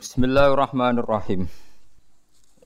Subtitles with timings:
[0.00, 1.44] Bismillahirrahmanirrahim.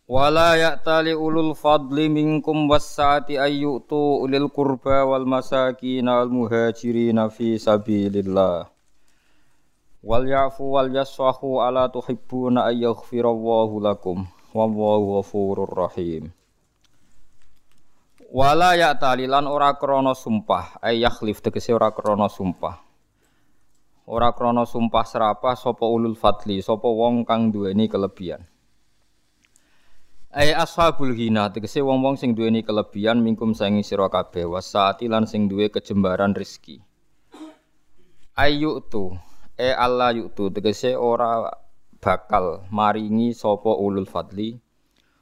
[0.07, 8.71] Wala ya'tali ulul fadli minkum wassa'ati ayyutu ulil qurba wal masakin wal muhajirin fi sabilillah.
[9.99, 14.31] Wal ya'fu wal yasfahu ala tuhibbuna ay yaghfirallahu lakum.
[14.55, 16.31] Wallahu ghafurur rahim.
[18.31, 22.84] Wala ya'tali lan ora krana sumpah, ay yakhlif tegese ora krana sumpah.
[24.05, 28.45] Ora krana sumpah serapah sapa ulul fadli, sapa wong kang duweni kelebihan.
[30.35, 35.47] Ai ashabul ghina tegese wong-wong sing duweni kelebihan mingkum saingi sira kabeh wasaati lan sing
[35.47, 36.83] duwe kejembaran rezeki.
[38.35, 39.15] Ayu tu
[39.55, 41.55] e Allah yutu tegese ora
[42.03, 44.59] bakal maringi sapa ulul fadli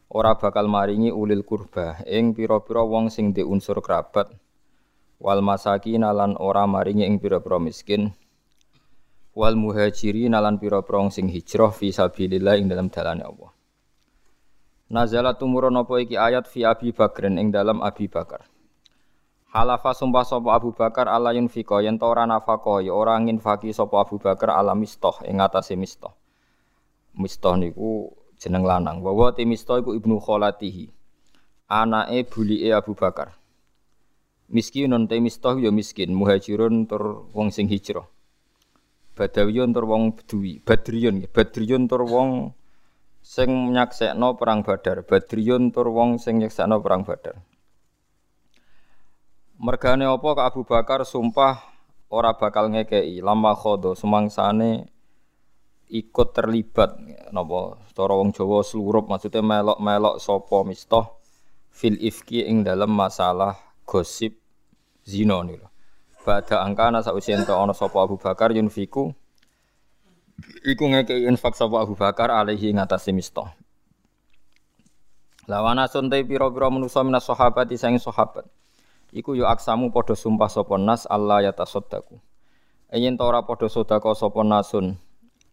[0.09, 4.33] ora bakal maringi ulil kurba ing pira-pira wong sing di unsur kerabat
[5.21, 8.17] wal masakin lan ora maringi ing pira-pira miskin
[9.33, 13.51] wal muhajirin lan pira-pira sing hijrah fi sabilillah ing dalam dalane Allah.
[14.93, 18.45] Nazalat tumurun apa iki ayat fi Abi Bakrin ing dalam Abi Bakar.
[19.53, 24.05] Halafa sumpah sapa Abu Bakar ala yunfika yen ta ora nafaqah ya ora nginfaki sapa
[24.05, 26.13] Abu Bakar ala mistoh ing atase mistoh.
[27.17, 29.01] Mistoh niku jeneng lanang.
[29.01, 30.93] Wa ti iku ibnu kholatihi.
[31.73, 33.33] Anake bulike Abu Bakar.
[34.53, 38.05] Miskinun te mistoh ya miskin, muhajirun tur wong sing hijrah.
[39.13, 42.57] Badawiyun tur wong Bedui, Badriyun, Badriyun tur wong
[43.21, 47.45] sing nyaksekno perang Badar, Badriyun tur wong sing nyaksekno perang Badar.
[49.63, 51.61] Mergane apa ke Abu Bakar sumpah
[52.11, 54.91] ora bakal ngekei lama khodo sumangsane
[55.93, 56.97] ikut terlibat.
[57.31, 57.79] Napa?
[57.93, 61.21] Cara wong Jawa slurup maksudnya melok-melok sapa mistoh
[61.73, 63.57] fil ifki ing dalam masalah
[63.89, 64.37] gosip
[65.05, 65.72] zina niku.
[66.23, 69.11] Bada angkana sausi ento ana sapa Abu Bakar yunfiku
[70.63, 73.51] iku ngekei infak sapa Abu Bakar alaihi ngatasi mistah.
[75.51, 78.47] Lawana suntai pira-pira manusa minas sahabati sang sahabat.
[79.11, 82.23] Iku yo aksamu padha sumpah sapa nas Allah ya tasaddaku.
[82.95, 84.95] Yen ta ora padha sedekah sapa nasun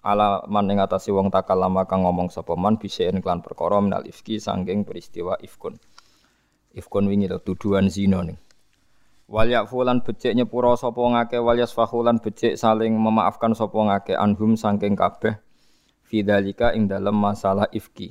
[0.05, 4.37] ala man ing atase wong takalama kang ngomong sapa man bisaen klan perkara minal ifki
[4.37, 5.81] sangking peristiwa ifkun.
[6.77, 8.37] Ifkun wingi tuduhan zina ning.
[9.29, 14.97] Wal yakfulan becik nyepura sapa ngake wal yasfahulan becik saling memaafkan sapa ngake anhum saking
[14.97, 15.37] kabeh
[16.09, 18.09] fidzalika ing dalem masalah ifki.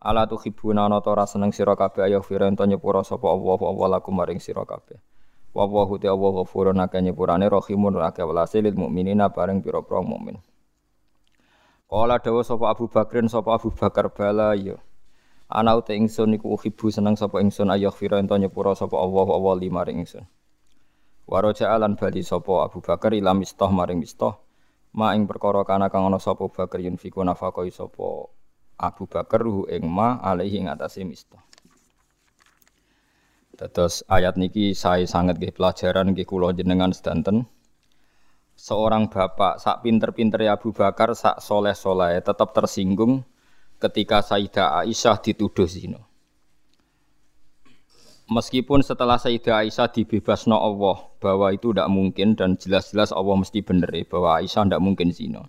[0.00, 4.16] Ala tuhibuna ana ora seneng sira kabeh ayo firen to nyepura sapa Allah Allah lakum
[4.16, 4.96] maring sira kabeh.
[5.52, 10.00] Wa wa hu ta wa ghafurun akeh nyepurane rahimun akeh welase lil mukminina bareng pira-pira
[10.00, 10.40] mukmin.
[11.84, 14.80] Kala dawa sapa Abu Bakrin sapa Abu Bakar bala ya.
[15.48, 19.54] Ana uta ingsun iku uhibu seneng sapa ingsun ayah fira ento nyepura sapa Allah Allah
[19.56, 20.28] lima ring ingsun.
[21.24, 24.36] Waraja alan bali sapa Abu Bakar ila mistah maring mistah.
[24.92, 28.28] Ma ing perkara kana kang ana sapa Bakar yunfiku nafaqai sapa
[28.76, 31.40] Abu Bakar ruhu ing ma alaihi ing atase mistah.
[33.56, 37.48] Terus ayat niki saya sangat nggih pelajaran nggih kula jenengan sedanten.
[38.52, 43.24] Seorang bapak sak pinter-pinter ya Abu Bakar sak soleh-soleh tetap tersinggung
[43.78, 46.02] ketika Sayyidah Aisyah dituduh zina.
[48.28, 53.88] Meskipun setelah Sayyidah Aisyah dibebasno Allah bahwa itu tidak mungkin dan jelas-jelas Allah mesti bener
[53.88, 55.48] ya, bahwa Aisyah tidak mungkin zina.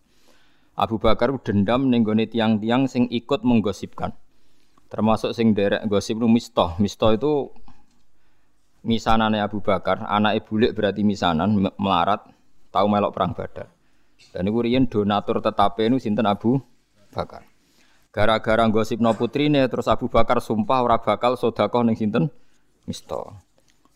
[0.80, 4.16] Abu Bakar dendam nenggone tiang-tiang sing ikut menggosipkan.
[4.88, 6.80] Termasuk sing derek gosip nu Mistah.
[6.80, 7.52] Mistah itu
[8.88, 12.24] misanane Abu Bakar, anak bulik berarti misanan melarat,
[12.72, 13.68] tahu melok perang Badar.
[14.32, 16.64] Dan iku riyen donatur tetape nu sinten Abu
[17.12, 17.49] Bakar.
[18.10, 22.34] Gara-gara gosip no putrine terus Abu Bakar sumpah ora bakal sedekah ning sinten?
[22.90, 23.38] Mista.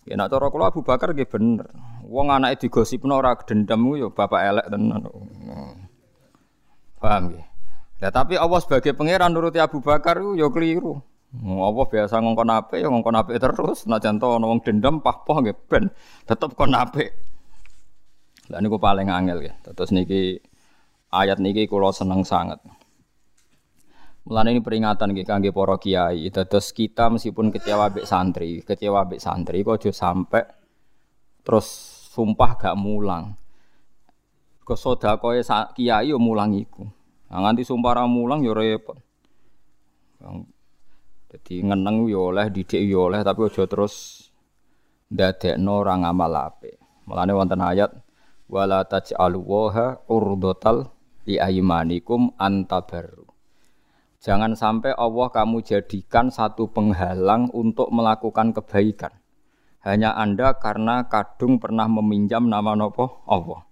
[0.05, 1.65] Ya nak cara Abu Bakar nggih bener.
[2.05, 5.09] Wong anake digosipno ora dendam yo bapak elek tenan.
[7.01, 7.43] Paham nggih?
[8.05, 11.01] Lah tapi Allah sebagai pangeran nuruti Abu Bakar yo keliru.
[11.33, 13.89] Allah biasa ngongkon apik ya ngongkon apik terus.
[13.89, 15.89] Najan to ana dendam pah-pah nggih ben
[16.29, 17.09] tetep kon apik.
[18.53, 19.55] Lah niku paling angel nggih.
[19.73, 20.37] Terus niki
[21.09, 22.61] ayat niki kula seneng sangat.
[24.23, 26.31] Mulane ini peringatan nggih kangge para kiai.
[26.31, 30.47] Terus kita meskipun kecewa mbek santri, kecewa mbek santri kok aja sampai
[31.43, 31.67] terus
[32.15, 33.35] sumpah gak mulang.
[34.63, 35.43] Kok sedakoe
[35.75, 36.87] kiai yo mulang iku.
[37.27, 38.95] Nah, nganti sumpah ra mulang yo repot.
[41.33, 44.23] Jadi ngeneng yo oleh, didik yo oleh, tapi aja terus
[45.11, 46.79] ndadekno ora ngamal apik.
[47.09, 47.91] Mulane wonten ayat
[48.47, 50.95] wala taj'alu waha urdotal
[51.27, 53.22] li aymanikum antabarru.
[54.23, 59.11] Jangan sampai Allah kamu jadikan satu penghalang untuk melakukan kebaikan.
[59.83, 63.67] Hanya Anda karena kadung pernah meminjam nama nopo Allah.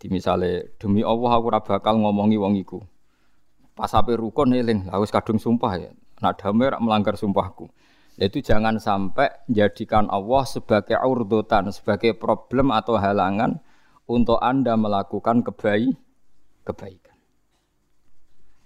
[0.00, 2.80] Di misalnya demi Allah aku ora bakal ngomongi wong iku.
[3.76, 5.92] Pas sampai rukun eling, harus kadung sumpah ya.
[6.24, 7.68] Nak damai melanggar sumpahku.
[8.16, 13.60] Itu jangan sampai jadikan Allah sebagai urdutan, sebagai problem atau halangan
[14.08, 16.00] untuk Anda melakukan kebaik,
[16.64, 17.03] kebaikan.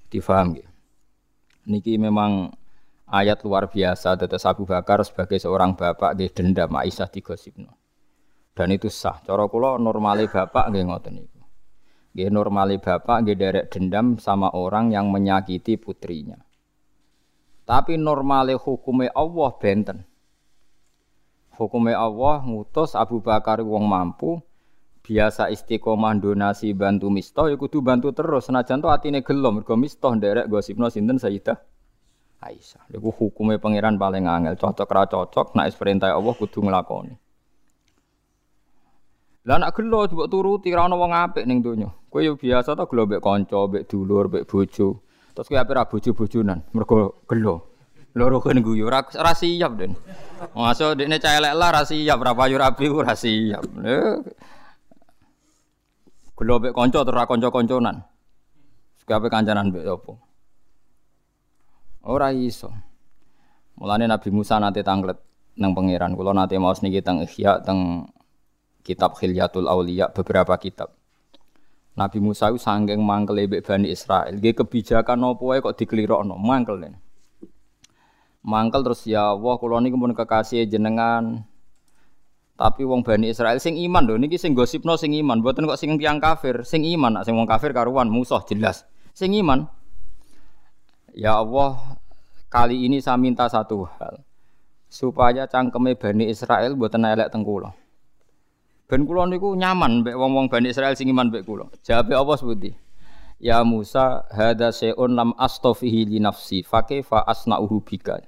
[0.09, 0.69] Difaham ya?
[1.69, 2.53] Niki memang
[3.09, 7.77] ayat luar biasa tetes Abu Bakar sebagai seorang bapak dia dendam Aisyah digosipno.
[8.57, 9.21] Dan itu sah.
[9.23, 11.41] Cara kula normale bapak nggih ngoten niku.
[12.17, 16.41] Nggih normale bapak nggih derek dendam sama orang yang menyakiti putrinya.
[17.69, 20.09] Tapi normale hukume Allah benten.
[21.55, 24.41] Hukume Allah ngutus Abu Bakar wong mampu
[25.09, 30.13] biasa istiqomah donasi bantu misto ya kudu bantu terus senajan to atine gelo mergo misto
[30.13, 31.57] nderek gosipno sinten Sayyidah
[32.39, 32.87] Aisyah.
[32.95, 37.15] Iku hukume pangeran paling angel, cocok ra cocok nek perintah Allah kudu nglakoni.
[39.49, 41.91] Lah nek gelo mbok turuti ra ono wong apik ning donya.
[42.13, 45.03] Kowe biasa to gelo mbek kanca, mbek dulur, mbek bojo.
[45.35, 47.75] Terus kayak apa bojo-bojonan, mergo gelo.
[48.15, 49.95] Loro kan guyu, ora ora siap den.
[50.55, 52.59] Masuk dekne cah elek lah ora siap, ora payu.
[56.39, 58.07] Gelo mbek kanca terus ra kanca-kanconan.
[59.03, 60.13] Kabeh kancanan mbek apa?
[62.07, 62.71] Ora iso.
[63.75, 65.19] Mulane Nabi Musa nate tanglet
[65.59, 66.15] nang pangeran.
[66.15, 68.07] Kula nate maos niki teng Ihya teng
[68.87, 70.95] kitab Khilyatul Auliya beberapa kitab.
[71.99, 74.39] Nabi Musa itu sanggeng mangkel mbek Bani Israel.
[74.39, 76.87] Nggih kebijakan apa wae kok dikelirokno, mangkel.
[78.47, 81.48] Mangkel terus ya Allah kula niku pun kekasih jenengan.
[82.59, 85.95] Tapi wong Bani Israel sing iman lho niki sing gosipno sing iman, mboten kok sing
[85.95, 86.67] tiyang kafir.
[86.67, 88.83] Sing iman, sing wong kafir karuan musuh jelas.
[89.15, 89.71] Sing iman.
[91.15, 91.79] Ya Allah,
[92.51, 94.27] kali ini saya minta satu hal.
[94.91, 97.71] Supaya cangkeme Bani Israel mboten elek teng kula.
[98.91, 101.71] Ben kula niku nyaman mbek wong-wong Bani Israel sing iman mbek kula.
[101.87, 102.75] Jawabe apa sebuti?
[103.39, 106.83] Ya Musa, hada se'un lam astofihi li nafsi, fa
[107.23, 108.19] asna'uhu bika.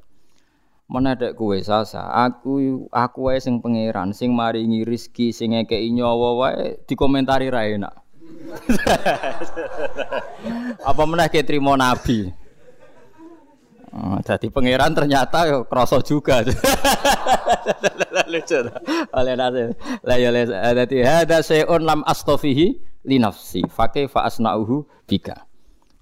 [0.90, 6.82] Menedek kowe sasa, aku aku wae sing pangeran, sing maringi rizki, sing ngekeki nyawa wae
[6.82, 7.94] dikomentari ra enak.
[10.90, 12.34] Apa meneh ke trimo nabi?
[13.94, 16.42] Oh, jadi pangeran ternyata yo kroso juga.
[18.34, 18.58] Lucu.
[19.14, 19.78] Oleh nase.
[20.02, 22.66] Lah ya les dadi hada sayun lam astofihi
[23.06, 23.62] li nafsi.
[23.66, 25.46] Fakih fa asnauhu bika.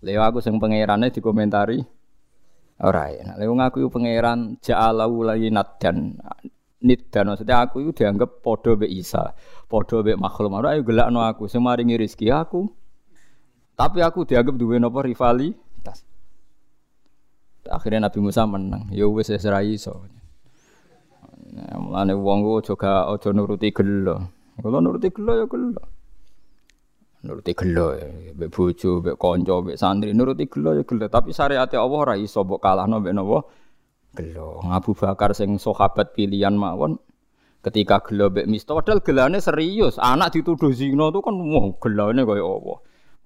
[0.00, 1.97] Leo aku sing pangerane dikomentari
[2.82, 3.34] ora ya.
[3.38, 6.19] Leo ngaku pangeran ja'alahu layinat dan
[7.10, 9.34] dan maksudnya aku itu dianggap podo be Isa,
[9.66, 10.54] podo be makhluk.
[10.54, 12.70] Ora ayo gelakno aku sing maringi rezeki aku.
[13.75, 16.06] Tapi aku dianggap duwe napa rivalitas.
[17.66, 18.90] Akhirnya Nabi Musa menang.
[18.94, 20.06] Ya wis wis ra iso.
[21.78, 24.31] Mulane wong ku aja aja nuruti gelo.
[24.58, 25.97] Kalau nuruti gelo ya gelo.
[27.28, 31.12] Nuruti gelo ya, mbek bojo, mbek kanca, mbek santri, nuruti gelo ya gelo.
[31.12, 33.44] Tapi syariat Allah ora iso mbok kalahno mbek napa?
[34.16, 34.64] Gelo.
[34.64, 36.96] Abu Bakar sing sahabat pilihan mawon
[37.60, 40.00] ketika gelo mbek misto padahal gelane serius.
[40.00, 42.75] Anak dituduh zina tuh kan wah gelane kaya apa.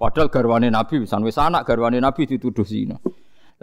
[0.03, 2.99] Padahal garwane Nabi, wis anak garwane Nabi dituduh zina.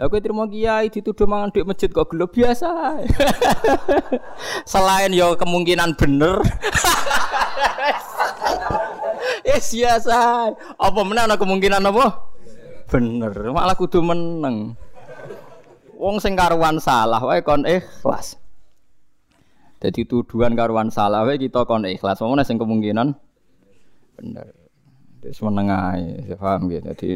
[0.00, 2.96] Lah kowe trimo kiai dituduh mangan dhuwit masjid kok gelo biasa.
[4.72, 6.40] Selain yo kemungkinan bener.
[9.50, 10.18] yes biasa.
[10.78, 12.06] Apa meneh ana kemungkinan apa?
[12.90, 14.78] Bener, malah kudu meneng.
[15.98, 18.38] Wong sing karuan salah wae kon ikhlas.
[19.82, 22.22] Jadi tuduhan karuan salah wae kita kon ikhlas.
[22.22, 23.14] Wong sing kemungkinan
[24.16, 24.46] bener.
[25.20, 26.88] Wis meneng ae, paham gitu.
[26.96, 27.08] Jadi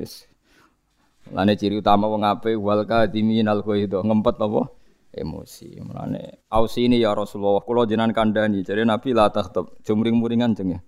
[1.33, 4.69] Lane ciri utama wong ape wal kadimin al itu ngempet apa?
[5.15, 5.81] Emosi.
[5.81, 10.81] Mulane ausi ini ya Rasulullah kula jenengan kandhani jare Nabi la takhtab jumring-muringan jeng ya.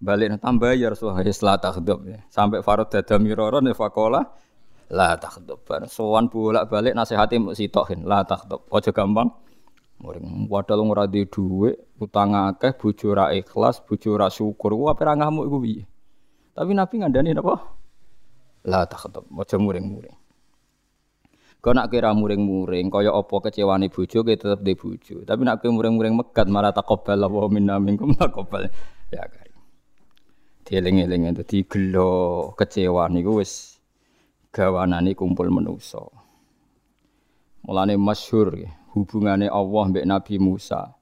[0.00, 2.18] Balik tambah ya Rasulullah ya la takhtab ya.
[2.32, 4.32] Sampai Farad dada miraron ya faqala
[4.88, 5.60] la takhtab.
[5.92, 8.64] Sowan bolak-balik nasihati mbok sitokin la takhtab.
[8.72, 9.28] Aja gampang
[10.00, 10.48] muring.
[10.48, 14.72] Padahal ora duwe dhuwit, utang akeh, bojo ra ikhlas, bojo ra syukur.
[14.72, 15.46] Ku ape ra ngamuk?
[16.56, 17.60] Tapi Nabi ngandani napa?
[18.66, 20.16] La takhdab, aja muring-muring.
[21.60, 25.24] Kau nak kira muring-muring, kaya apa kecewane bojo, ke tetep di bojo.
[25.24, 28.68] Tapi nak kira muring-muring megat, malah takobal wa minna minkum takobal.
[29.12, 29.49] Ya kari.
[30.70, 33.82] Dieling-eling itu gelo kecewa niku wis
[34.54, 35.98] gawanane kumpul manusa.
[37.66, 38.54] Mulane masyhur
[38.94, 40.94] hubungane Allah mbek Nabi Musa.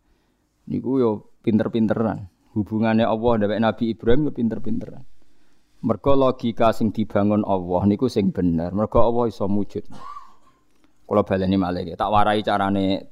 [0.72, 1.10] Niku yo
[1.44, 2.32] pinter-pinteran.
[2.56, 5.04] Hubungane Allah mbek Nabi Ibrahim yo pinter-pinteran.
[5.84, 8.72] Mergo logika sing dibangun Allah niku sing bener.
[8.72, 9.84] Mergo Allah iso mujud.
[11.04, 13.04] Kula baleni malih tak warai carane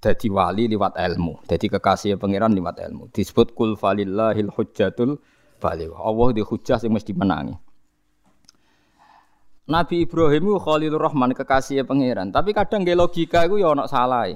[0.00, 1.44] dadi wali liwat ilmu.
[1.44, 3.12] Dadi kekasih pangeran liwat ilmu.
[3.12, 5.20] Disebut kul falillahil hujjatul
[5.60, 5.92] baligh.
[5.92, 7.54] Allah di hujjah sing mesti menangi.
[9.70, 14.26] Nabi Ibrahim itu Khalilur Rahman kekasih pangeran, tapi kadang nggih logika iku ya ana salah.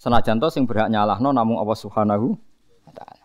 [0.00, 2.32] Senajan to sing berhak nyalahno namung Allah Subhanahu
[2.86, 3.24] wa taala.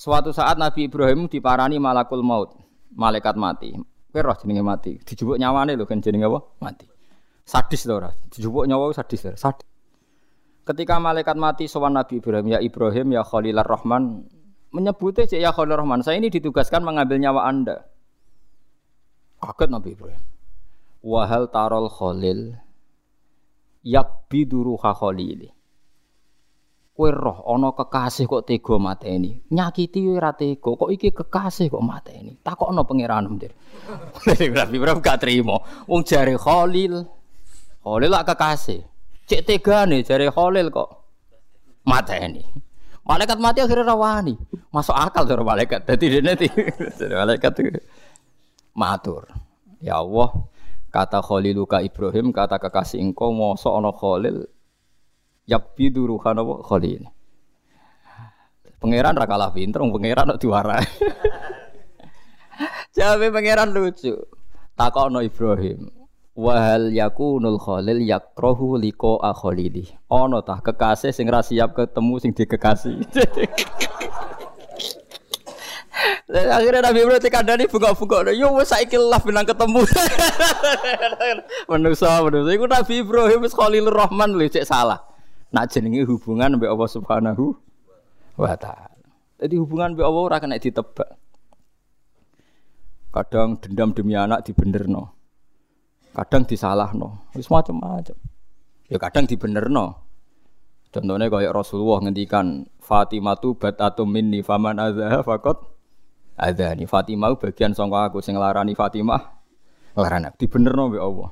[0.00, 2.56] Suatu saat Nabi Ibrahim diparani malakul maut,
[2.96, 3.76] malaikat mati.
[4.10, 6.40] Kowe roh jenenge mati, dijupuk nyawane lho kan jenenge apa?
[6.64, 6.86] Mati.
[7.44, 8.08] Sadis to ora?
[8.32, 9.28] Dijupuk nyawa sadis?
[9.36, 9.68] Sadis.
[10.64, 14.24] Ketika malaikat mati sowan Nabi Ibrahim, ya Ibrahim ya Khalilur Rahman,
[14.70, 17.86] menyebutnya ya Khalilur Rahman, saya ini ditugaskan mengambil nyawa Anda.
[19.40, 20.22] Kaget Nabi Ibrahim.
[21.00, 22.60] Wahal tarol khalil
[23.80, 25.48] yak biduruha khalili.
[26.92, 29.40] Kowe roh ana kekasih kok tega mateni.
[29.48, 32.36] Nyakiti ora tega, kok iki kekasih kok mateni.
[32.44, 33.56] Takokno pangeran Dir.
[34.60, 35.64] Nabi Ibrahim gak trimo.
[35.88, 37.08] Wong jare Khalil.
[37.80, 38.84] Khalil lak kekasih.
[39.24, 40.88] Cek tegane jare Khalil kok
[41.88, 42.44] mateni.
[43.10, 44.38] Malaikat mati akhirnya rawani.
[44.70, 45.82] Masuk akal cara malaikat.
[45.82, 46.38] Dadi dene
[47.10, 47.82] malaikat itu
[48.70, 49.26] matur.
[49.82, 50.30] Ya Allah,
[50.94, 54.46] kata Khaliluka Ibrahim, kata kekasih engkau mosok ana Khalil
[55.50, 57.02] yakbidu ruhan apa Khalil.
[58.78, 60.86] Pangeran ra kalah pinter, pangeran kok diwarai.
[62.96, 64.14] Jawabe pangeran lucu.
[64.78, 65.99] Takokno Ibrahim.
[66.40, 69.92] Wahal yakunul khalil yakrohu liko akholili.
[70.08, 72.96] Ono tah kekasih sing ra siap ketemu sing dikekasih.
[76.30, 78.32] Akhirnya Nabi Ibrahim dikandani buka-buka.
[78.32, 79.84] Yo wes saiki lah bilang ketemu.
[81.70, 85.04] manusa manusa iku Nabi Ibrahim wis Khalilur Rahman lho cek salah.
[85.52, 87.52] Nak jenenge hubungan mbek Allah Subhanahu
[88.40, 88.96] wa taala.
[89.44, 91.20] Jadi hubungan mbek Allah ora kena ditebak.
[93.12, 95.19] Kadang dendam demi anak dibenerno.
[96.10, 97.30] Kadang disalahno.
[97.34, 98.16] Wis macam-macam.
[98.90, 100.10] Ya kadang dibenerno.
[100.90, 105.62] Contohnya kayak Rasulullah ngendikan Fatimah tu batatum minni faman azha fakot
[106.34, 109.38] ada nih Fatimah bagian sangka aku sing larani Fatimah
[109.94, 111.30] larani dibenerno mbek Allah.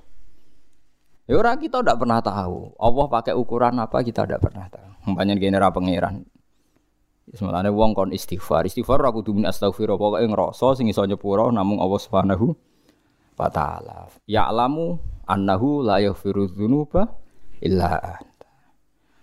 [1.27, 2.79] Ya ora kita ndak pernah tahu.
[2.79, 5.11] Allah pakai ukuran apa kita ndak pernah tahu.
[5.11, 6.23] Umpamanya gene ra pangeran.
[7.35, 8.65] Semalane wong kon istighfar.
[8.65, 12.55] Istighfar aku kudu astagfirullah pokoke ngrasa sing iso nyepuro namung Allah Subhanahu
[13.39, 14.11] wa taala.
[14.27, 14.99] Ya'lamu
[15.31, 17.07] annahu la yaghfiru dzunuba
[17.63, 18.19] illa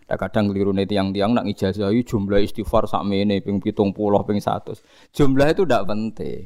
[0.06, 4.78] Nah, kadang keliru nih tiang-tiang nak ngijazahi jumlah istighfar sakmene ping pitung puluh ping satu.
[5.10, 6.46] Jumlah itu tidak penting.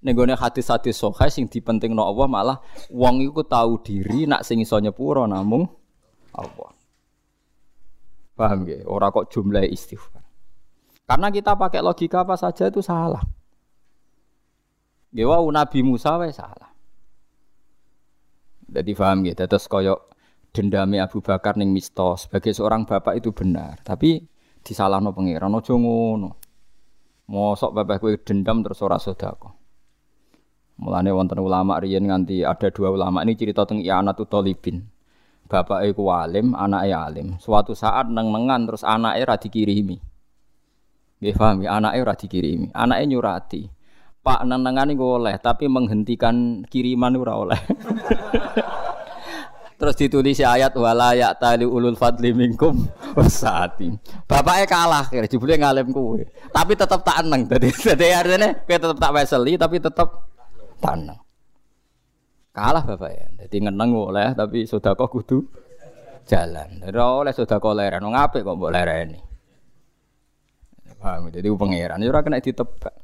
[0.00, 2.58] Nenggone hadis-hadis sokai sing dipenting no Allah malah
[2.88, 5.66] wong iku tahu diri nak sing iso nyepuro namung
[6.38, 6.70] Allah.
[8.38, 8.86] Paham ya?
[8.86, 10.22] Ora kok jumlah istighfar.
[11.10, 13.26] Karena kita pakai logika apa saja itu salah.
[15.10, 16.69] Gewa Nabi Musa wae salah.
[18.70, 20.14] Jadi paham ya, terus koyok
[20.54, 24.22] dendami Abu Bakar ning Misto sebagai seorang bapak itu benar, tapi
[24.62, 26.30] disalahno pangeran aja ngono.
[27.30, 29.54] Mosok bapak kowe dendam terus ora sedekah.
[30.80, 34.80] Mulane wonten ulama riyen nganti ada dua ulama ini cerita tentang I'anatu Talibin.
[35.50, 37.28] Bapak iku alim, anake alim.
[37.42, 39.98] Suatu saat neng-nengan terus anake ra dikirimi.
[41.20, 42.70] Nggih paham ya, anake ora dikirimi.
[42.70, 43.62] Anake nyurati.
[44.20, 47.60] Pak neng-nengan iku oleh, tapi menghentikan kiriman ora oleh.
[49.80, 52.84] Terus ditulis ayat wala ya tali ulul fadli minkum
[53.16, 53.88] wasati.
[54.28, 56.28] Bapaknya kalah kira jebule ngalim kuwe.
[56.52, 57.48] Tapi tetap tak eneng.
[57.48, 60.28] Dadi dadi artinya kowe tetap tak weseli tapi tetap
[60.84, 61.16] tak eneng.
[62.52, 63.32] Kalah bapaknya.
[63.40, 65.48] Jadi ngeneng oleh tapi sedekah kudu
[66.28, 66.84] jalan.
[66.84, 68.04] Ora oleh sedekah leren.
[68.04, 69.20] Wong apik kok mbok lereni.
[71.00, 71.32] Paham?
[71.32, 72.99] Jadi pangeran ora kena ditebak.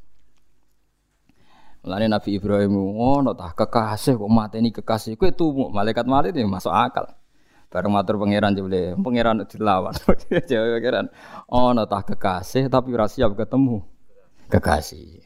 [1.87, 6.75] Mulane Nabi Ibrahim ngono tah kekasih kok mateni kekasih kowe tumu malaikat mati ini masuk
[6.75, 7.07] akal.
[7.71, 9.95] Bareng matur pangeran jebule, pangeran dilawan.
[10.51, 11.07] Jawab pangeran,
[11.47, 13.87] ono tah kekasih tapi ora siap ketemu
[14.51, 15.23] kekasih.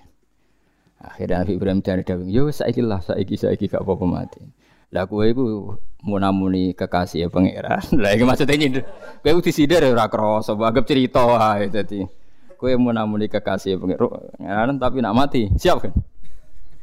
[1.01, 4.45] Akhirnya Nabi Ibrahim cari dawing, yo saiki lah, saiki saiki gak apa-apa mati.
[4.93, 7.81] Lah kowe iku munamuni kekasih ya pangeran.
[8.05, 8.85] Lah iki maksudnya ini,
[9.25, 12.05] kowe udah disidar ora krasa, anggap cerita wae dadi.
[12.61, 15.97] Kowe munamuni kekasih ya pangeran tapi nak mati, siap kan?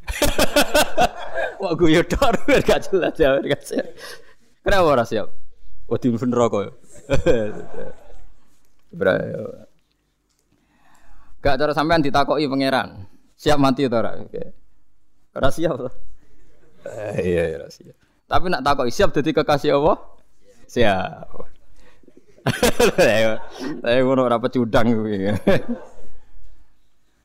[1.62, 2.36] Wah gue dor
[2.68, 3.88] gak jelas ya gak siap.
[4.62, 5.28] Kenapa ora siap?
[5.88, 6.72] Wedi mlebu neraka ya.
[9.00, 9.14] Bra.
[11.40, 13.08] Gak cara sampean ditakoki pangeran.
[13.38, 14.18] Siap mati to ora?
[14.20, 14.44] Oke.
[15.38, 15.90] Ora siap to.
[16.88, 17.96] Eh, iya ora siap.
[18.28, 19.98] Tapi nak takoki siap dadi kekasih Allah?
[20.68, 21.28] Siap.
[23.84, 25.32] Saya ngono ora pecudang kuwi.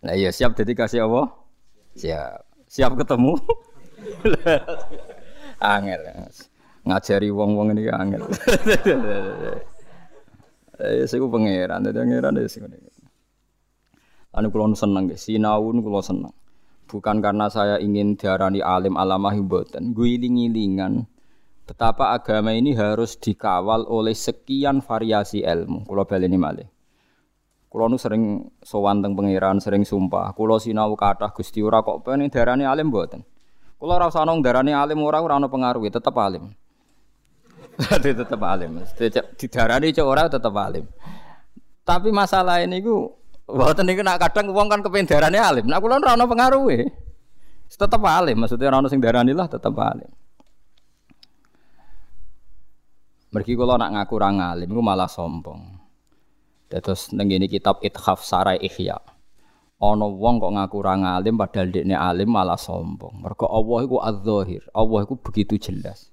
[0.02, 1.30] Nah iya siap dadi kasih Allah?
[1.98, 2.51] Siap.
[2.72, 3.36] Siap ketemu?
[5.76, 6.02] angel.
[6.88, 8.24] Ngajari wong-wong ini angel.
[10.82, 12.58] Eh, saya pangeran, jadi pangeran deh sih.
[14.34, 16.34] Anu kulo seneng, sinau kulo seneng.
[16.90, 19.94] bukan karena saya ingin diarani alim alamah mboten.
[19.94, 21.06] Guiling-gilingan
[21.70, 25.86] betapa agama ini harus dikawal oleh sekian variasi ilmu.
[25.86, 26.66] Kula baleni malih.
[27.72, 30.36] Kulo nu sering sowan teng pangeran, sering sumpah.
[30.36, 33.24] Kulo sinau kathah Gusti ora kok pengen darani alim mboten.
[33.80, 36.52] Kulo ora usah darani alim ora ora ono pengaruh, tetep alim.
[38.04, 38.76] tetep alim.
[39.40, 40.84] Didarani cok ora tetep alim.
[41.80, 43.08] Tapi masalah ini ku
[43.52, 45.66] Mboten niku nak kadang wong kan kepen darane alim.
[45.66, 46.88] Nak kula ora ono pengaruhe.
[47.72, 50.08] Tetep alim, maksudnya ora ono sing darani lah tetep alim.
[53.32, 55.71] Mergi kula nak ngaku ora alim iku malah sombong.
[56.80, 58.96] Terus ngene kitab Ithaf Sarai Ihya.
[59.82, 63.18] Ana wong kok ngaku ora alim padahal dekne alim malah sombong.
[63.18, 64.62] Mergo Allah iku az-zahir.
[64.72, 66.12] Allah iku begitu jelas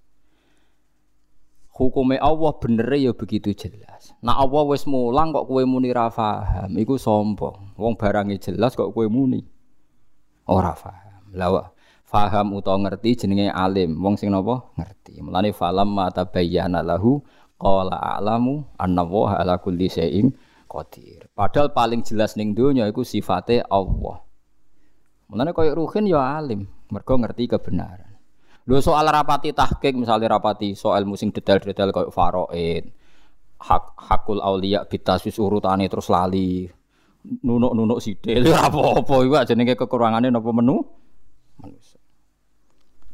[1.79, 4.11] hukume Allah bener ya begitu jelas.
[4.19, 7.79] Nah Allah wis mulang kok kue muni ra paham, iku sombong.
[7.79, 9.47] Wong barange jelas kok kue muni
[10.43, 11.31] ora paham.
[11.31, 11.71] Lah
[12.03, 13.95] faham utawa ngerti jenenge alim.
[13.95, 15.23] Wong sing napa ngerti.
[15.23, 17.23] Mulane falam mata bayyana lahu
[17.55, 20.35] qala a'lamu anna wa ala kulli syai'in
[20.69, 21.25] qadir.
[21.33, 24.21] Padahal paling jelas ning donya iku sifate Allah.
[25.33, 28.13] Mulane koyo ruhin ya alim, mergo ngerti kebenaran.
[28.69, 32.93] Lho soal rapati tahqiq misalnya rapati soal musim detail-detail kayak faraid,
[33.57, 36.69] hak hakul aulia bitasus urutane terus lali.
[37.19, 37.99] Nunuk-nunuk
[38.53, 40.85] ora apa-apa iku jenenge kekurangane napa menu.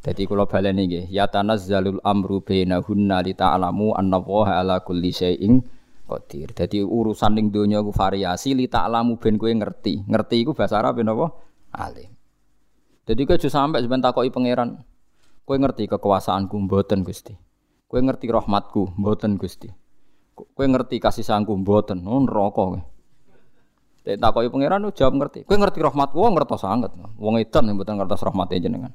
[0.06, 5.58] Jadi kula baleni nggih, ya tanazzalul amru bainahunna li ta'lamu anna Allaha ala kulli syai'in
[6.06, 6.54] qadir.
[6.54, 10.06] Dadi urusan ning donya ku variasi li ta'lamu ben kowe ngerti.
[10.06, 11.34] Ngerti iku bahasa Arab napa?
[11.74, 12.14] Alim.
[13.06, 14.82] Jadi kowe aja sampe sampean takoki pangeran.
[15.46, 17.34] Kowe ngerti kekuasaanku mboten Gusti.
[17.86, 19.70] Kowe ngerti rahmatku mboten Gusti.
[20.34, 22.02] Kowe ngerti kasih sayangku mboten.
[22.06, 22.80] Oh neraka kowe.
[24.06, 25.46] Dek takoki pangeran jawab ngerti.
[25.46, 26.94] Kowe ngerti rahmatku oh ngertos sanget.
[27.18, 28.94] Wong edan mboten ngertos rahmate jenengan.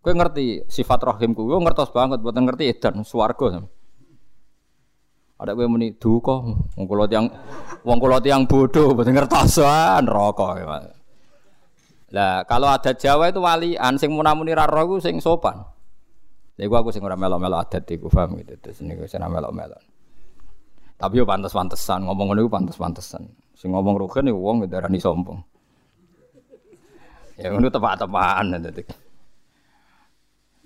[0.00, 3.64] Kowe ngerti sifat rahimku oh ngertos banget mboten ngerti edan swarga.
[5.42, 6.38] Ada kowe muni duka
[6.78, 7.26] wong kula tiyang
[7.82, 10.54] wong kula tiyang bodoh mboten ngertos ah, neraka.
[12.14, 15.58] Lah kalau ada Jawa itu walian sing munamuni ra roh sing sopan.
[16.54, 18.54] Jadi aku sing ora melok-melok adat iku paham gitu.
[18.62, 19.82] Terus niku sing melok-melok.
[20.94, 23.26] Tapi yo pantes-pantesan ngomong ngono iku pantes-pantesan.
[23.58, 25.42] Sing ngomong rugen iku wong darani sombong.
[27.34, 28.82] Ya ngono tepak-tepakan dadi.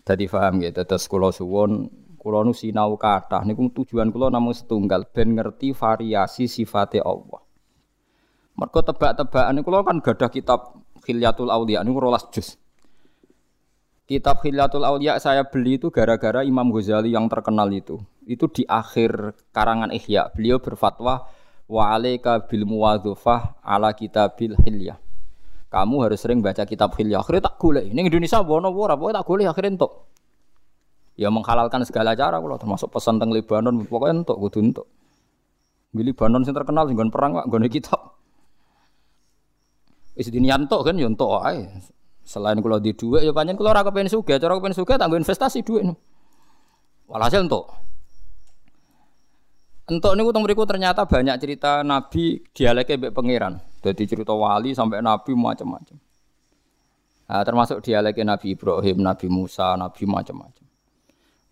[0.05, 0.85] Dadi paham gitu.
[0.85, 1.89] Terus kula suwun
[2.27, 7.39] kula nu sinau kathah niku tujuan kula namung setunggal ben ngerti variasi sifatnya Allah.
[8.59, 12.59] Mergo tebak-tebakan kula kan gadah kitab Khilyatul Auliya niku rolas juz.
[14.07, 17.99] Kitab Khilatul Aulia saya beli itu gara-gara Imam Ghazali yang terkenal itu.
[18.23, 20.31] Itu di akhir karangan Ihya.
[20.31, 21.27] Beliau berfatwa
[21.67, 24.95] wa alaika bil muwadzafah ala kitabil hilyah.
[25.67, 27.19] Kamu harus sering baca kitab hilyah.
[27.19, 27.91] Akhirnya tak golek.
[27.91, 30.06] Ini Indonesia bono ora, pokoknya tak golek akhirnya entuk.
[31.17, 34.87] Ya menghalalkan segala cara kalau termasuk pesan tentang Lebanon pokoknya entuk kudu entuk.
[35.97, 38.21] Di Lebanon sing terkenal sing perang kok nggone kitab.
[40.13, 41.65] Wis diniantuk kan ya entuk ae.
[42.27, 45.63] Selain kalau di dua, ya panjang kalau rakyat pengen suga, cara pengen suga tanggung investasi
[45.63, 45.87] duit.
[47.07, 47.71] Walhasil untuk
[49.87, 53.63] Entuk niku teng mriku ternyata banyak cerita nabi dialeknya mbek pangeran.
[53.87, 55.95] Jadi cerita wali sampai nabi macam-macam.
[57.27, 60.66] Nah, termasuk dialeknya Nabi Ibrahim, Nabi Musa, Nabi macam-macam.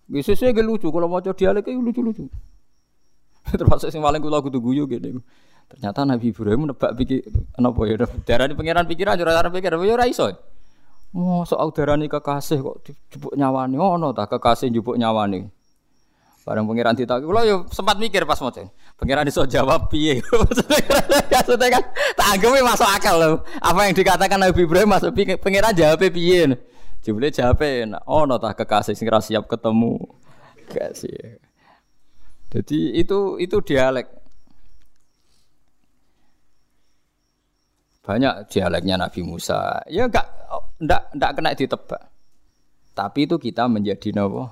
[0.05, 2.29] Biasanya gak lucu kalau mau coba dialeknya lucu-lucu.
[3.61, 5.21] termasuk sing paling kula kudu guyu gitu.
[5.69, 7.25] Ternyata Nabi Ibrahim nebak pikir
[7.57, 7.95] apa ya?
[8.25, 10.29] Darah di pangeran pikiran, darah pikiran, ya ora iso.
[11.15, 15.47] Mosok audarani kekasih kok dijupuk nyawani ngono ta kekasih njupuk nyawani.
[16.45, 18.67] Bareng pangeran ditak kula yo sempat mikir pas maca.
[18.99, 20.21] Pangeran iso jawab piye.
[21.33, 21.83] Maksudnya kan
[22.19, 23.35] tak anggap masuk akal loh.
[23.63, 26.74] Apa yang dikatakan Nabi Ibrahim masuk pangeran jawab piye.
[27.05, 28.01] Jebule jawab enak.
[28.09, 30.01] Ono ta kekasih sing siap ketemu.
[30.73, 31.37] Kasih.
[32.49, 34.09] Jadi itu itu dialek.
[38.05, 39.85] Banyak dialeknya Nabi Musa.
[39.93, 40.25] Ya enggak
[40.81, 42.03] ndak ndak kena ditebak.
[42.97, 44.49] Tapi itu kita menjadi nopo.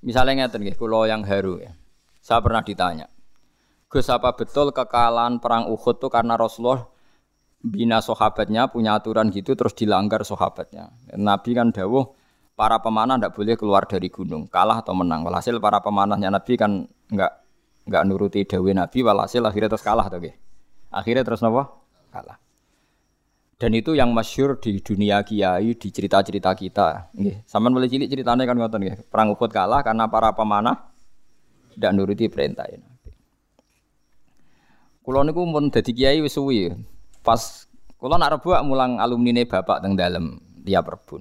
[0.00, 1.76] Misalnya ngeten nggih, kula yang haru ya.
[2.24, 3.08] Saya pernah ditanya,
[3.88, 6.88] Gus apa betul kekalahan perang Uhud itu karena Rasulullah
[7.60, 10.92] bina sahabatnya punya aturan gitu terus dilanggar sahabatnya.
[11.16, 12.08] Nabi kan dawuh
[12.56, 15.24] para pemanah tidak boleh keluar dari gunung, kalah atau menang.
[15.24, 17.32] Walhasil para pemanahnya Nabi kan nggak
[17.88, 20.32] nggak nuruti dawuh Nabi, walhasil akhirnya terus kalah tuh
[20.90, 22.40] Akhirnya terus nopo kalah.
[23.60, 27.12] Dan itu yang masyur di dunia kiai, di cerita-cerita kita.
[27.12, 28.96] Nggih, sampean mulai cilik ceritanya kan ngoten nggih.
[29.12, 30.88] Perang Uhud kalah karena para pemanah
[31.76, 33.12] tidak nuruti perintah Nabi.
[35.04, 36.72] Kulo niku mun dadi kiai suwi.
[37.20, 41.20] Pas Kula nak rebu mulang alumni ne bapak teng dalem tiap rebun.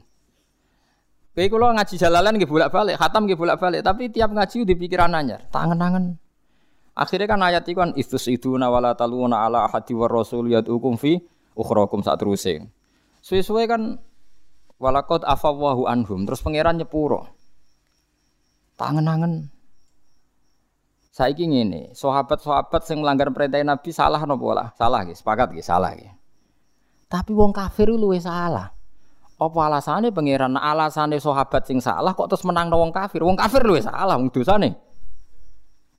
[1.36, 5.44] Kowe kula ngaji jalalan nggih bolak-balik, khatam nggih bolak-balik, tapi tiap ngaji di pikiran anyar,
[5.52, 6.16] tangen-tangen.
[6.96, 11.20] Akhirnya kan ayat itu kan istus itu nawala taluna ala ahadi war rasul yad'ukum fi
[11.56, 12.68] ukhrakum saat terusing.
[13.24, 14.00] Suwe-suwe kan
[14.80, 17.28] walakot afawahu anhum, terus pangeran nyepuro.
[18.80, 19.52] Tangen-tangen.
[21.20, 24.68] Saiki ngene, sahabat-sahabat sing melanggar perintah Nabi salah napa lah?
[24.80, 26.16] Salah nggih, sepakat nggih, salah nggih.
[27.12, 28.72] Tapi wong kafir luwe salah.
[29.36, 33.20] Apa alasannya pangeran alasannya sahabat sing salah kok terus menang wong kafir?
[33.20, 34.80] Wong kafir luwe salah wong dosane.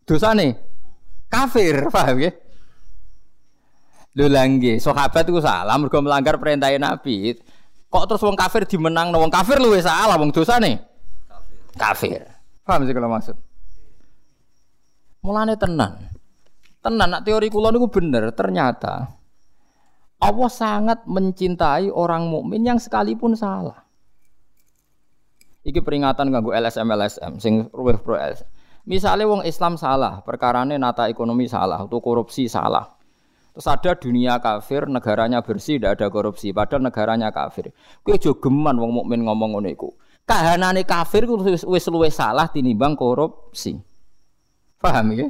[0.09, 0.57] Dosane
[1.29, 2.33] kafir, paham ya?
[4.17, 7.37] Lho langge, sahabat itu salah mergo melanggar perintah Nabi.
[7.93, 10.81] Kok terus wong kafir dimenang wong kafir luwe salah wong dosane?
[11.77, 12.25] Kafir.
[12.65, 13.50] Paham sih kalau maksud?
[15.21, 16.01] Mulane tenan.
[16.81, 19.21] Tenan nak teori kula niku bener, ternyata
[20.21, 23.85] Allah sangat mencintai orang mukmin yang sekalipun salah.
[25.61, 28.49] Iki peringatan ganggu LSM LSM sing ruweh pro LSM.
[28.89, 32.89] Misalnya wong Islam salah, perkarane nata ekonomi salah, atau korupsi salah.
[33.53, 37.77] Terus ada dunia kafir, negaranya bersih, tidak ada korupsi, padahal negaranya kafir.
[38.01, 39.93] Kue jogeman wong mukmin ngomong ngono iku.
[40.25, 43.90] Kahanane kafir ku wis luwih salah tinimbang korupsi.
[44.81, 45.29] Paham ya?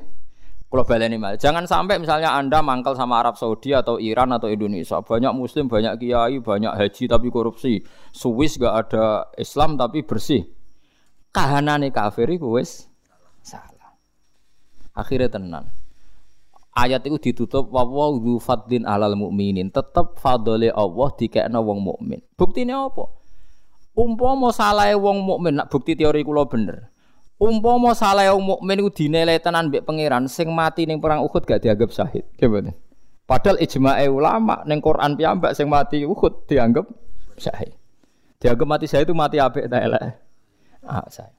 [0.70, 5.02] Kalau baleni mal, jangan sampai misalnya Anda mangkal sama Arab Saudi atau Iran atau Indonesia,
[5.02, 7.82] banyak muslim, banyak kiai, banyak haji tapi korupsi.
[8.14, 10.46] Swiss gak ada Islam tapi bersih.
[11.34, 12.86] Kahanane kafir itu wis
[13.42, 13.98] salah.
[14.94, 15.74] Akhirnya tenan.
[16.70, 19.74] Ayat itu ditutup wa dzu fadlin alal mukminin.
[19.74, 22.22] Tetep fadole Allah dikekno wong mukmin.
[22.38, 23.10] Buktine apa?
[23.98, 26.94] Umpama salahe wong mukmin, nak bukti teori kula bener.
[27.40, 31.64] Umpama salah wong mukmin iku dinilai tenan mbek pangeran sing mati ning perang Uhud gak
[31.64, 32.28] dianggap syahid.
[32.36, 32.76] Gimana?
[33.24, 36.84] Padahal ijma'e ulama ning Quran piyambak sing mati Uhud dianggap
[37.40, 37.72] syahid.
[38.44, 40.20] Dianggap mati syahid itu mati apik ta elek.
[40.84, 41.32] Ah, saya.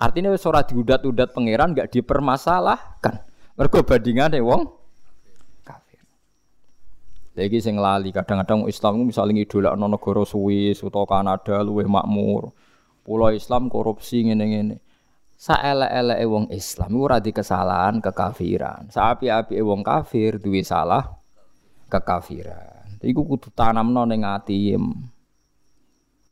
[0.00, 3.20] Artinya ora diudat-udat pangeran gak dipermasalahkan.
[3.52, 4.64] Mergo bandingane wong
[5.60, 6.00] kafir.
[7.36, 12.56] Lagi sing lali kadang-kadang Islam misalnya ngidolakno negara Swiss utawa Kanada luwih makmur.
[13.04, 14.87] Pulau Islam korupsi ngene-ngene
[15.38, 18.90] saelek-eleke wong Islam ora di kesalahan kekafiran.
[18.90, 21.06] Saapi-api wong kafir duwe salah
[21.86, 22.98] kekafiran.
[22.98, 24.74] Iku kudu tanamno ning ati.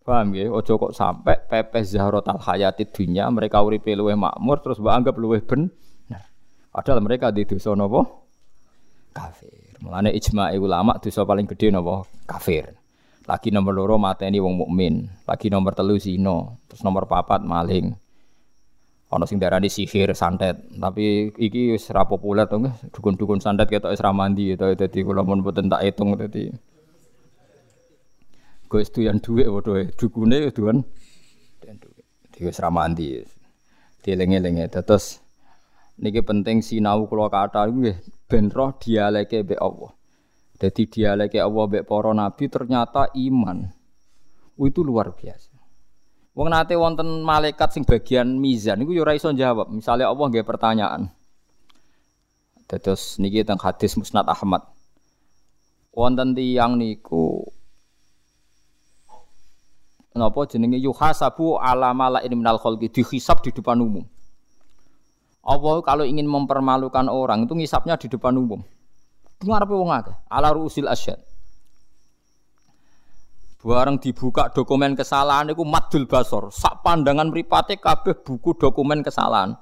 [0.03, 0.51] Paham ya?
[0.51, 5.43] Ojo kok sampai pepes zahrotal hayati dunia mereka uripe luwih makmur terus mbak anggap luwih
[5.43, 5.71] bener.
[6.71, 8.05] Padahal mereka di dosa napa?
[9.17, 9.81] Kafir.
[9.81, 12.05] Mulane ijma' ulama dosa paling gede napa?
[12.29, 12.77] Kafir.
[13.27, 17.97] Lagi nomor loro mateni wong mukmin, lagi nomor telu zina, terus nomor papat maling.
[19.07, 22.59] Ono sing darani sihir santet, tapi iki wis ora populer to
[22.91, 26.51] dukun-dukun santet ketok wis ra mandi to dadi kula mun mboten tak hitung dadi
[28.67, 30.83] Gue yang duit waduh dukune duan
[31.63, 32.03] dan duit.
[32.35, 33.23] Dia wis ra mandi.
[34.03, 35.23] Dieling-eling terus
[36.03, 39.95] niki penting sinau kula kata nggih ben roh dialeke mbek Allah.
[40.59, 43.71] Jadi dialeke Allah mbek para nabi ternyata iman.
[44.59, 45.56] Itu luar biasa.
[46.37, 49.73] Wong nate wonten malaikat sing bagian mizan niku yo ora iso jawab.
[49.73, 51.09] Misalnya Allah nggih pertanyaan.
[52.69, 54.61] Terus niki teng hadis Musnad Ahmad.
[55.97, 57.41] Wonten tiyang niku
[60.17, 64.05] napa jenenge yuhasabu ala malain minal khalqi dihisab di depan umum.
[65.47, 68.61] Allah kalau ingin mempermalukan orang itu ngisapnya di depan umum.
[69.41, 71.21] Ngarepe wong akeh, ala ruusil asyad.
[73.67, 76.55] Bareng dibuka dokumen kesalahan itu madul basor.
[76.55, 79.59] Sak pandangan mripate kabeh buku dokumen kesalahan.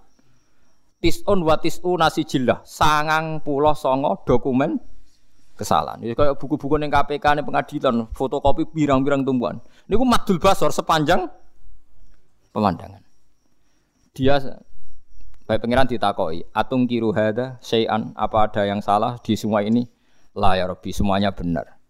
[1.01, 1.57] Tisun wa
[1.97, 2.61] nasi jilah.
[2.69, 4.77] Sangang pulau songo dokumen
[5.57, 6.05] kesalahan.
[6.05, 9.57] Ini kayak buku-buku yang KPK ini pengadilan, fotokopi birang-birang tumbuhan.
[9.89, 11.25] Ini ku madul basor sepanjang
[12.53, 13.01] pemandangan.
[14.13, 14.37] Dia
[15.49, 19.89] baik pengiran ditakoi, atung kiru hada, syai'an, apa ada yang salah di semua ini?
[20.37, 21.84] Lah ya Rabbi, semuanya benar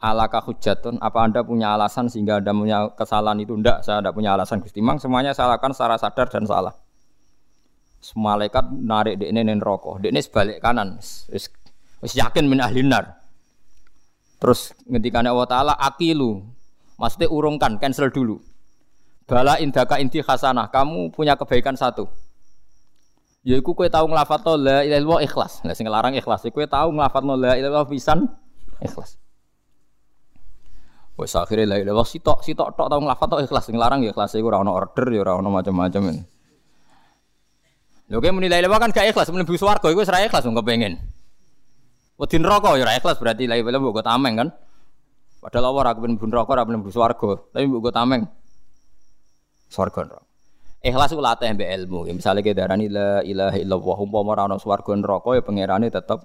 [0.00, 3.52] alaka hujatun apa anda punya alasan sehingga anda punya kesalahan itu?
[3.52, 4.80] Ndak saya tidak punya alasan Gusti.
[4.80, 6.74] Mang semuanya saya lakukan secara sadar dan salah.
[8.16, 10.00] Malaikat narik ini rokok.
[10.00, 10.96] Di ini sebalik kanan.
[11.28, 11.52] Wis,
[12.16, 13.20] yakin min ahlinar
[14.40, 16.40] terus ngendikan Allah Ta'ala akilu
[16.96, 18.40] maksudnya urungkan cancel dulu.
[19.28, 20.72] Bala indaka inti khasanah.
[20.72, 22.08] Kamu punya kebaikan satu.
[23.44, 25.60] Yaiku kue tahu ngelafat la ilaha ikhlas.
[25.60, 28.26] Lah sing larang ikhlas kue tahu ngelafat la ilaha pisan
[28.80, 29.19] ikhlas
[31.20, 34.48] Wes akhirnya lah ilaha sitok sitok tok tau nglafat tok ikhlas ngelarang ya ikhlas iku
[34.48, 36.02] ora ono order ya ora ono macam-macam.
[38.08, 40.56] Lho kowe muni la ilaha kan gak ikhlas mlebu swarga iku wis ra ikhlas wong
[40.56, 40.96] kepengin.
[42.16, 44.48] Wedi neraka ya ora ikhlas berarti la ilaha mbok tameng kan.
[45.44, 48.24] Padahal Allah ora kepen mlebu neraka, ora mlebu swarga, tapi mbok tameng
[49.68, 50.24] swarga neraka.
[50.80, 52.08] Ikhlas ku latih mbek ilmu.
[52.08, 56.24] Ya, misalnya kita darani la ilaha illallah umpama ora ana swarga neraka ya pangerane tetep.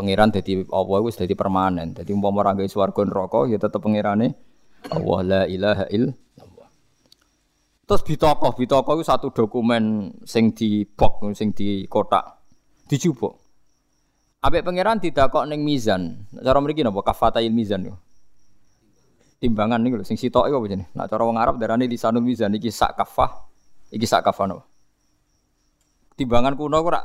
[0.00, 1.92] Pangeran dadi Allah wis dadi permanen.
[1.92, 4.32] Dadi umpama ora gawe swarga neraka ya tetep pangerane
[4.88, 6.68] Allah la ilaha illallah.
[7.84, 12.24] Terus bitokoh, bitokoh itu satu dokumen sing di box, sing di kotak,
[12.88, 13.36] dijupuk.
[14.40, 16.24] Abek pangeran tidak kok neng mizan.
[16.32, 18.00] Cara mriki napa kafatail mizan yo.
[19.36, 20.88] Timbangan niku lho sing sitok iku apa jenenge?
[20.96, 23.36] Nak cara wong Arab darane lisanul mizan iki sak kafah.
[23.92, 24.64] Iki sak kafah napa?
[26.16, 27.04] Timbangan kuno kok ora?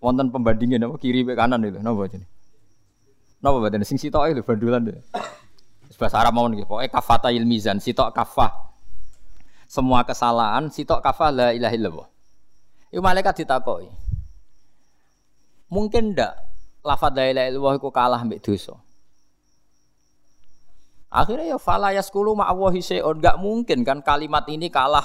[0.00, 2.28] Wonten pembandingnya napa kiri be kanan itu napa jenenge?
[3.44, 5.00] Napa badan sing sitok itu bandulan itu.
[6.00, 8.72] Bahasa Arab mau niki, pokoke kafatail mizan, sitok kafah.
[9.68, 12.08] Semua kesalahan sitok kafah la ilaha illallah.
[12.88, 13.92] Iku malaikat ditakoki.
[15.68, 16.32] Mungkin ndak
[16.80, 18.80] lafadz la ilaha illallah iku kalah mbek dosa.
[21.12, 23.20] Akhirnya ya fala yaskulu ma'awahi syai'un.
[23.20, 25.04] Enggak mungkin kan kalimat ini kalah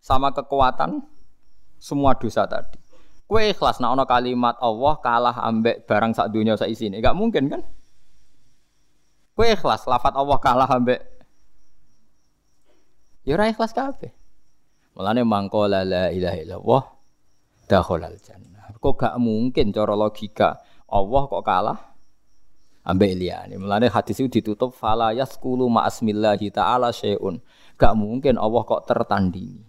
[0.00, 1.04] sama kekuatan
[1.78, 2.78] semua dosa tadi.
[3.28, 6.98] Kue ikhlas nak ono kalimat Allah kalah ambek barang sak dunia sak isine.
[6.98, 7.62] Enggak mungkin kan?
[9.36, 11.00] Kue ikhlas lafat Allah kalah ambek
[13.28, 14.08] Ya ora ikhlas kabeh.
[14.96, 16.82] Mulane mangkola la ilaha illallah
[17.68, 18.72] dakhalal jannah.
[18.80, 20.56] Kok gak mungkin cara logika
[20.88, 21.78] Allah kok kalah
[22.88, 23.60] ambek liyane.
[23.60, 27.36] Mulane hadis itu ditutup fala yaskulu ma'asmillahi taala syai'un.
[27.76, 29.60] Gak mungkin Allah kok tertandingi.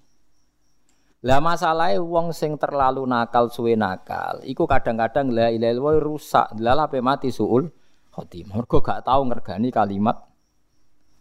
[1.19, 6.79] Lah masalahnya wong sing terlalu nakal suwe nakal, iku kadang-kadang la ilaha illallah rusak, lha
[6.79, 7.67] ape mati suul
[8.15, 8.55] khotimah.
[8.55, 10.15] Mergo gak tau ngergani kalimat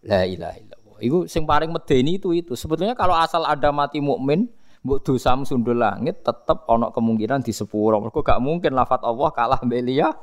[0.07, 0.99] la ilaha illallah.
[1.03, 2.55] Iku sing paling medeni itu itu.
[2.55, 4.47] Sebetulnya kalau asal ada mati mukmin,
[4.87, 7.99] mbok dosa sundul langit tetep ana kemungkinan di sepuro.
[7.99, 10.15] Mergo gak mungkin lafat Allah kalah mbek liya.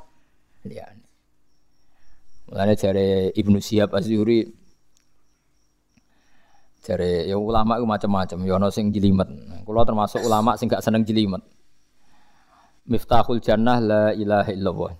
[0.64, 1.04] Liyane.
[2.48, 4.46] Mulane jare Ibnu Syihab Az-Zuhri
[6.86, 9.26] jare ya ulama itu macam-macam, ya ana sing jelimet.
[9.66, 11.42] Kula termasuk ulama sing gak seneng jelimet.
[12.86, 14.94] Miftahul jannah la ilaha illallah.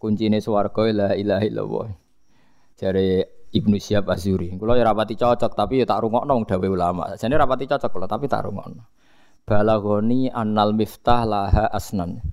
[0.00, 1.88] Kuncine swarga la ilaha illallah.
[2.80, 3.08] Jare
[3.52, 4.56] Ibnu Syihab Az-Zuhri.
[4.56, 7.12] Kula ya rapati cocok tapi ya tak rungokno dawuh ulama.
[7.20, 8.88] Jane rapati cocok kula tapi tak rungokno.
[9.44, 12.24] Balagoni annal miftah laha asnan.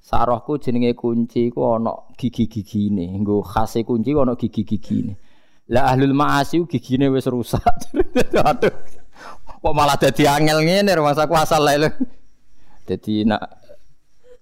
[0.00, 3.12] Sarohku jenenge kunci ku ana gigi-gigine.
[3.20, 5.20] Nggo khase kunci ku ana gigi-gigine.
[5.72, 7.64] Lah ahlul ma'asi gigine wis rusak.
[8.48, 8.74] Aduh.
[9.64, 11.88] Kok malah dadi angel ngene masa kuasa asal
[12.84, 13.40] Dadi nak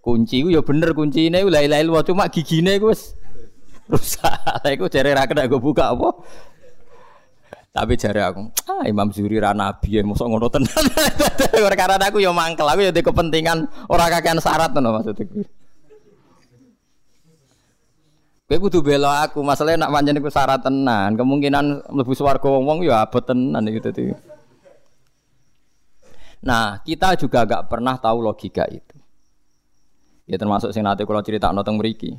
[0.03, 3.15] kunci ku ya bener kuncine la ilaha illallah cuma gigine ku wis
[3.87, 4.35] rusak.
[4.67, 6.11] Lah iku jare ra kena buka apa?
[7.73, 10.69] Tapi jare aku, ah Imam Zuri ra nabi ya mosok ngono tenan.
[11.81, 15.41] Karena aku ya mangkel, aku ya kepentingan ora kakean syarat ngono maksudku.
[18.53, 23.01] Kowe kudu bela aku, masalahnya nak pancen iku syarat tenan, kemungkinan mlebu swarga wong-wong ya
[23.01, 24.13] abot tenan iki dadi.
[26.45, 28.93] Nah, kita juga agak pernah tahu logika itu.
[30.29, 32.13] Ya termasuk sing nate kula critakno teng mriki.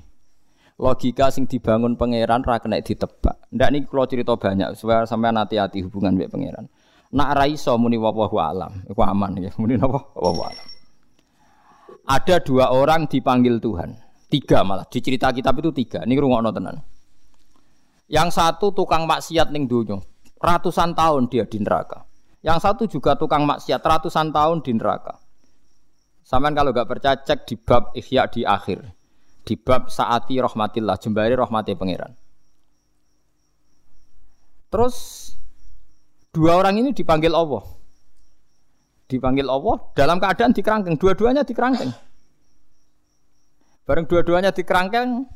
[0.82, 3.54] Logika sing dibangun pangeran ra ditebak.
[3.54, 6.66] Ndak niki kula cerita banyak supaya sampean hati-hati hubungan mbek pangeran.
[7.14, 9.54] Nak ra iso muni wallahu alam, iku aman ya.
[9.62, 10.02] Muni napa?
[10.18, 10.66] Wallahu alam.
[12.10, 14.03] Ada dua orang dipanggil Tuhan.
[14.34, 16.02] Tiga malah di cerita kitab itu tiga.
[16.02, 16.82] Ini rungokno tenan.
[18.10, 20.02] Yang satu tukang maksiat ning donya.
[20.42, 22.02] Ratusan tahun dia di neraka.
[22.42, 25.22] Yang satu juga tukang maksiat ratusan tahun di neraka.
[26.26, 28.82] Saman kalau gak percaya cek di bab Ihya di akhir.
[29.46, 32.18] Di bab saati rahmatillah, jembari rahmati pangeran.
[34.74, 34.96] Terus
[36.34, 37.62] dua orang ini dipanggil Allah.
[39.06, 41.94] Dipanggil Allah dalam keadaan dikerangkeng, dua-duanya dikerangkeng.
[43.84, 45.28] Bareng dua-duanya dikerangkeng,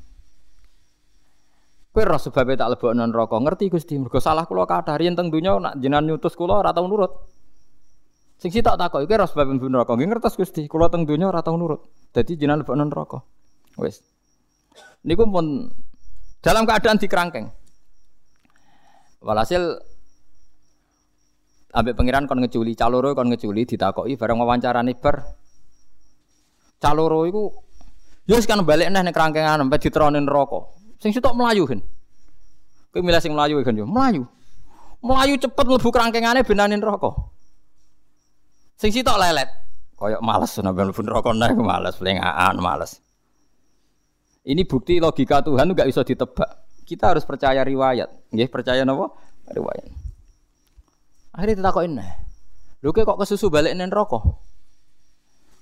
[1.92, 3.36] kowe roh sebab tak lebokno neraka.
[3.36, 6.88] Ngerti Gusti, mergo salah kula kathah riyen teng donya nak jenengan nyutus kula ora tau
[6.88, 7.12] nurut.
[8.40, 9.92] Sing sitok takoki kowe roh sebab mlebu neraka.
[9.98, 11.92] Nggih ngertos Gusti, kula teng donya ora tau nurut.
[12.16, 13.20] Dadi jenengan lebokno neraka.
[13.82, 14.00] Wis.
[15.04, 15.68] Niku pun
[16.40, 17.52] dalam keadaan dikerangkeng.
[19.28, 19.60] Walhasil
[21.76, 25.36] ambek pangeran kon ngeculi, caloro kon ngeculi ditakoki bareng wawancarane bar.
[26.78, 27.67] Caloro iku
[28.28, 30.68] Ya kan balik ning kerangkengan sampai diterone neraka.
[31.00, 31.80] Sing sitok mlayu kan.
[32.92, 34.28] Kowe milih sing mlayu kan yo, mlayu.
[35.00, 37.16] Mlayu cepet mlebu kerangkengane benane neraka.
[38.76, 39.48] Sing sitok lelet.
[39.96, 43.00] Koyok males sampe mlebu neraka neh males, flengaan males.
[44.44, 46.68] Ini bukti logika Tuhan nggak bisa ditebak.
[46.84, 48.32] Kita harus percaya riwayat.
[48.32, 49.12] Nggih, percaya napa?
[49.52, 49.88] Riwayat.
[51.36, 52.12] Akhirnya ditakokin nah.
[52.84, 54.20] Lho kok kesusu balik ning neraka?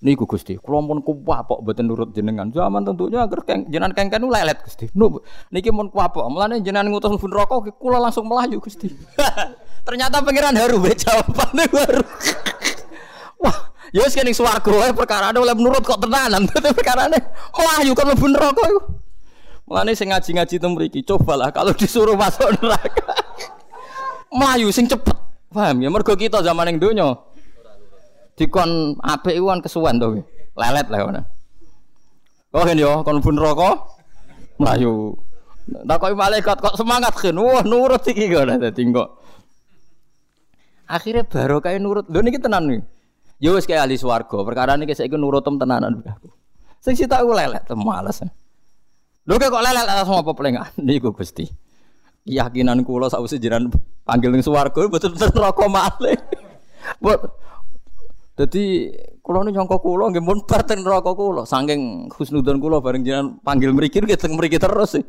[0.05, 2.45] Niku Gusti, kula pun kuwapok mboten nurut jenengan.
[2.53, 4.85] Zaman tentunya agar keng, jenengan kengken lelet Gusti.
[4.93, 5.17] Nu,
[5.49, 6.29] niki mun kuwapok.
[6.29, 8.93] Mulane jenengan ngutus mlebu neraka kula langsung melayu Gusti.
[9.89, 12.05] Ternyata pangeran haru be jawabane baru.
[13.41, 16.45] Wah, ya wis kene swarga wae perkara oleh menurut kok tenanan.
[16.77, 17.17] Perkarane
[17.57, 18.81] melayu kan mlebu neraka iku.
[19.65, 23.09] Mulane sing ngaji-ngaji teng mriki, cobalah kalau disuruh masuk neraka.
[24.29, 25.17] Melayu sing cepet.
[25.49, 25.89] Paham ya?
[25.89, 27.24] Mergo kita zaman yang donya
[28.35, 30.23] dikon apik iku kan kesuwen to.
[30.55, 31.21] Lelet lah ngono.
[32.55, 33.75] Oh yo kon pun rokok
[34.63, 35.19] melayu.
[35.65, 37.35] Takoki malaikat kok semangat kan.
[37.35, 39.09] Wah nurut iki kok dadi kok.
[40.85, 42.05] Akhirnya baru kayak nurut.
[42.07, 42.81] Lho niki tenan nih.
[43.43, 44.37] Yo wis kayak ahli swarga.
[44.45, 46.31] Perkara niki saiki nurutem tenanan aku.
[46.79, 48.21] Sing sita aku lelet, males.
[49.25, 51.49] Lho kok lelet langsung apa pelengan niku Gusti.
[52.25, 53.69] Keyakinan kula sakwise jiran
[54.01, 56.17] panggil ning swarga betul-betul neraka malih.
[57.01, 57.25] Buat
[58.35, 58.91] jadi
[59.23, 63.71] kulo ini nyongkok kulo nggih pun parten neraka kulo saking husnudon kulo bareng jenengan panggil
[63.71, 65.03] mriki kita mriki terus sih.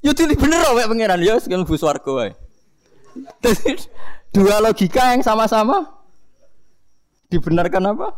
[0.00, 2.32] Yo ya, bener wae pangeran ya, sing mlebu swarga wae.
[4.32, 5.84] Dua logika yang sama-sama
[7.28, 8.08] dibenarkan apa?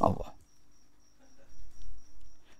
[0.00, 0.32] Allah.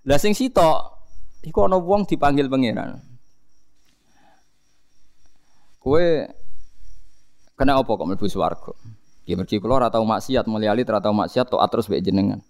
[0.05, 1.01] Lah sing sitok
[1.41, 3.01] iku ana wong dipanggil pangeran.
[5.81, 6.29] Kowe
[7.57, 8.77] kena apa kok mlebu swarga?
[9.23, 12.43] Ya mergi kula ora tau maksiat, mulyali ora tau maksiat tok terus mbek jenengan.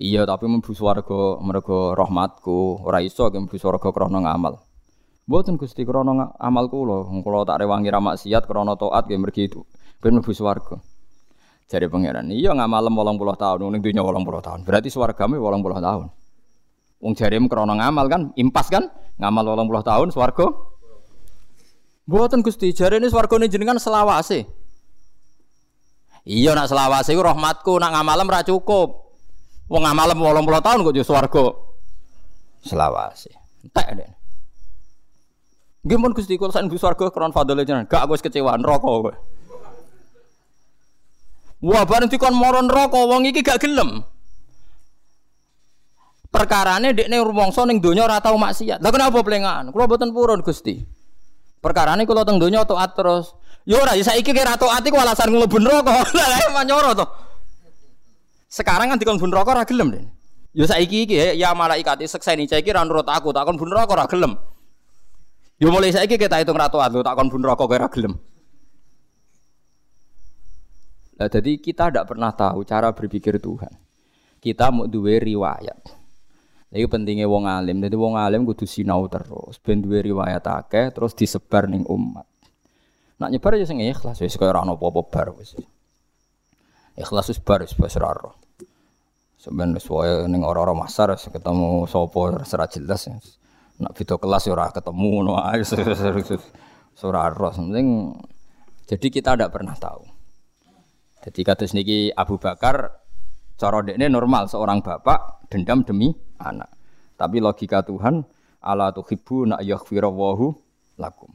[0.00, 4.64] Iya, tapi mlebu swarga mergo rahmatku, ora iso ge mlebu swarga krana ngamal.
[5.28, 9.60] Mboten Gusti krana amal kula, kula tak rewangi ra maksiat krana taat ge mergi itu
[10.00, 10.80] ben mlebu swarga.
[11.68, 14.60] Jare pangeran, iya ngamalem 80 tahun ning dunya 80 tahun.
[14.64, 16.06] Berarti swargame 80 tahun.
[17.04, 18.88] Wong jarem krana ngamal kan, impas kan?
[19.20, 20.48] Ngamal 80 tahun swarga.
[22.08, 24.63] Mboten Gusti, jarene swargane jenengan selawase.
[26.24, 29.12] Iya nak selawase iku rahmatku, nak ngamalem ra cukup.
[29.68, 31.46] Wong ngamalem 80 tahun kok yo swarga.
[32.64, 33.32] Selawase.
[33.64, 34.10] Entek deh.
[35.84, 37.84] Nggih mun Gusti kula sak swarga kron fadhole jenengan.
[37.84, 39.12] Gak aku wis kecewa neraka kowe.
[41.64, 44.00] Wah bareng dikon moro neraka wong iki gak gelem.
[46.32, 48.80] Perkarane dekne rumangsa ning donya ora tau maksiat.
[48.80, 49.68] Lah kenapa plengan?
[49.70, 50.80] Kula boten purun Gusti.
[51.60, 53.36] Perkarane kula teng donya taat terus.
[53.64, 56.04] Yo ora, ya saiki kira taat iku alasan mlebu neraka.
[56.16, 57.06] Lah emang nyoro to.
[58.52, 60.06] Sekarang kan dikon neraka ora gelem, Den.
[60.54, 64.36] Yo saiki iki ya malaikat sekseni saiki ra nurut aku, tak kon neraka ora gelem.
[65.58, 68.14] Yo mulai saiki kita hitung ratu atu tak kon neraka ora gelem.
[71.14, 73.70] Nah, jadi kita tidak pernah tahu cara berpikir Tuhan.
[74.42, 75.78] Kita mau duwe riwayat.
[76.74, 77.78] Iku pentingnya wong alim.
[77.78, 79.62] Jadi wong alim kudu sinau terus.
[79.62, 82.26] Ben riwayat akeh terus disebar ning umat.
[83.24, 85.56] Nak nyebar ya sing ikhlas wis kaya ora ono apa-apa bar wis.
[86.92, 88.36] Ikhlas wis bar wis wis ora ora.
[89.40, 93.08] Sampeyan wis wae ning ora-ora masar ketemu sapa ora jelas.
[93.80, 95.64] Nak video kelas ya ora ketemu ngono ae.
[97.00, 97.48] Ora ora.
[97.48, 98.12] Penting
[98.84, 100.04] jadi kita tidak pernah tahu.
[101.24, 103.00] Jadi kata niki Abu Bakar
[103.56, 106.68] cara dekne normal seorang bapak dendam demi anak.
[107.16, 108.20] Tapi logika Tuhan
[108.60, 110.52] ala tuhibbu nak yaghfirallahu
[111.00, 111.33] lakum.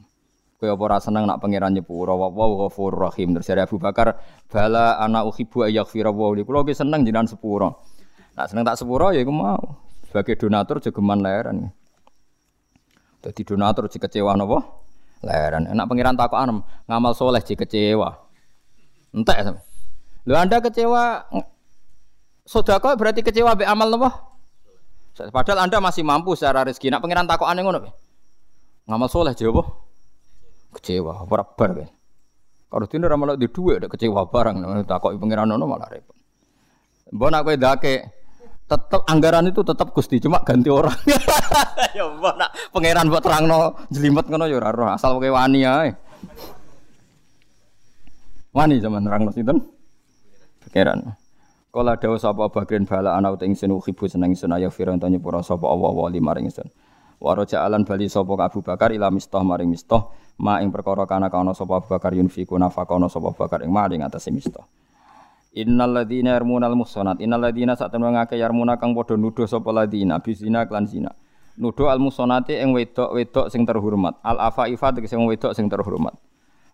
[0.60, 3.32] Kowe apa ora seneng nak pangeran nyepuro wa wa ghafurur rahim.
[3.32, 4.20] Terus Abu Bakar
[4.52, 6.44] bala ana uhibbu ayaghfirallahu li.
[6.44, 7.80] Kulo seneng jenengan sepuro.
[8.36, 9.80] Nak seneng tak sepuro ya iku mau.
[10.04, 11.72] Sebagai donatur jogeman lahiran.
[13.24, 14.60] Dadi donatur jek kecewa napa?
[15.24, 15.64] Lahiran.
[15.64, 18.20] Enak pangeran takokan ngamal soleh jek kecewa.
[19.16, 19.64] Entek sampe.
[20.28, 21.24] Lho Anda kecewa
[22.44, 24.28] Sodako berarti kecewa be amal napa?
[25.32, 26.92] Padahal Anda masih mampu secara rezeki.
[26.92, 27.80] Nak pangeran takokane ngono
[28.84, 29.88] Ngamal soleh jawab
[30.74, 31.90] kecewa, ora bar kan.
[32.70, 36.14] Kalau dino ora malah di dhuwit kecewa barang takoki pangeran ono malah repot.
[37.10, 37.94] Mbok nak kowe dake
[38.70, 40.94] tetep anggaran itu tetap Gusti cuma ganti orang.
[41.98, 44.62] ya mbok nak pangeran buat terangno jelimet ngono ya
[44.94, 45.90] asal kowe wani ae.
[48.54, 49.58] Wani zaman terangno sinten?
[50.62, 51.18] Pangeran.
[51.70, 55.66] Kala dawuh sapa bagren bala ana uta ingsun uhibu seneng ingsun ayo tanya pura sapa
[55.66, 56.66] Allah wa li maring ingsun.
[57.20, 60.08] Wa alan bali sapa Abu Bakar ila mistah maring mistah
[60.40, 64.32] ma ing perkara kana kana sapa Abu Bakar yunfiku nafakono sapa Bakar ing maring atase
[64.32, 64.64] mistah.
[65.52, 70.64] Innal ladzina yarmunal muhsanat innal ladzina satemene ngake yarmuna kang padha nuduh sapa ladzina bizina
[70.64, 71.12] klan zina.
[71.60, 74.16] Nuduh al muhsanati ing wedok-wedok sing terhormat.
[74.24, 76.16] Al afaifa sing wedok sing terhormat.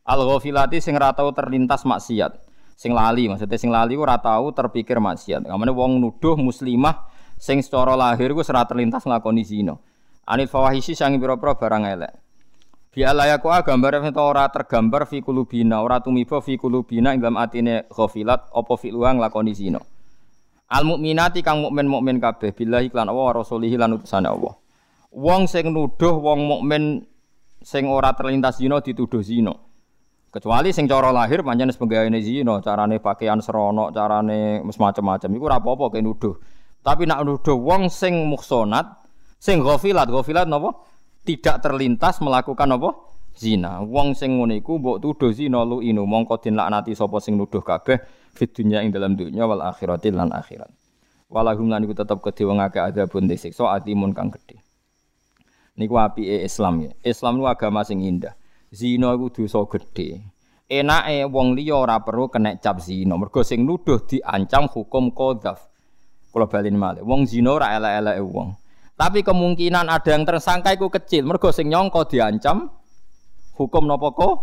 [0.07, 5.49] Al ghafilati sing ra terlintas maksiat sing lali maksudnya sing lali ora tau terpikir maksiat
[5.49, 7.09] kamane wong nuduh muslimah
[7.41, 9.81] sing secara lahir ku ora terlintas nglakoni zina
[10.27, 12.13] anil fawahisi sangi pira-pira barang elek
[12.91, 17.87] bi alayaku gambar ento ora tergambar fi kulubina ora tumiba fi kulubina ing dalam atine
[17.89, 19.81] ghafilat apa fi luang nglakoni zina
[20.67, 24.59] Al mukminati kang mukmin mukmin kabeh billahi lan Allah rasulih lan utusane Allah.
[25.15, 27.07] Wong sing nuduh wong mukmin
[27.63, 29.55] sing ora terlintas zina dituduh zina.
[30.35, 36.03] Kecuali sing cara lahir pancen sebagaimana zina, carane pakaian serono, carane macam-macam iku ora apa-apa
[36.03, 36.35] nuduh.
[36.83, 39.06] Tapi nak nuduh wong sing muhsonat,
[39.37, 40.73] sing ghafilat, ghafilat napa?
[41.27, 42.91] Tidak terlintas melakukan apa?
[43.37, 43.85] Zina.
[43.85, 47.61] Wong sing ngene iku mbok tuduh zina lu inu mongko den laknati sapa sing nuduh
[47.61, 48.01] kabeh
[48.33, 50.73] fit dunya ing dalam dunya wal akhirati lan akhirat.
[51.29, 54.63] Walahum lan iku tetep kedhe wong akeh adabun disiksa atimun kang gedhe.
[55.77, 56.93] Niku apike Islam ya.
[57.05, 58.33] Islam nu agama sing indah.
[58.73, 60.23] zina iku dosa gedhe.
[60.67, 65.63] Enake wong liya ora perlu kena cap zina, mergo sing nuduh diancam hukum qadzaf.
[66.35, 68.51] Kula baleni malih, wong zina ora elek-eleke wong.
[68.97, 72.73] Tapi kemungkinan ada yang tersangka iku kecil, mergo sing nyangka diancam
[73.61, 74.35] hukum napa kok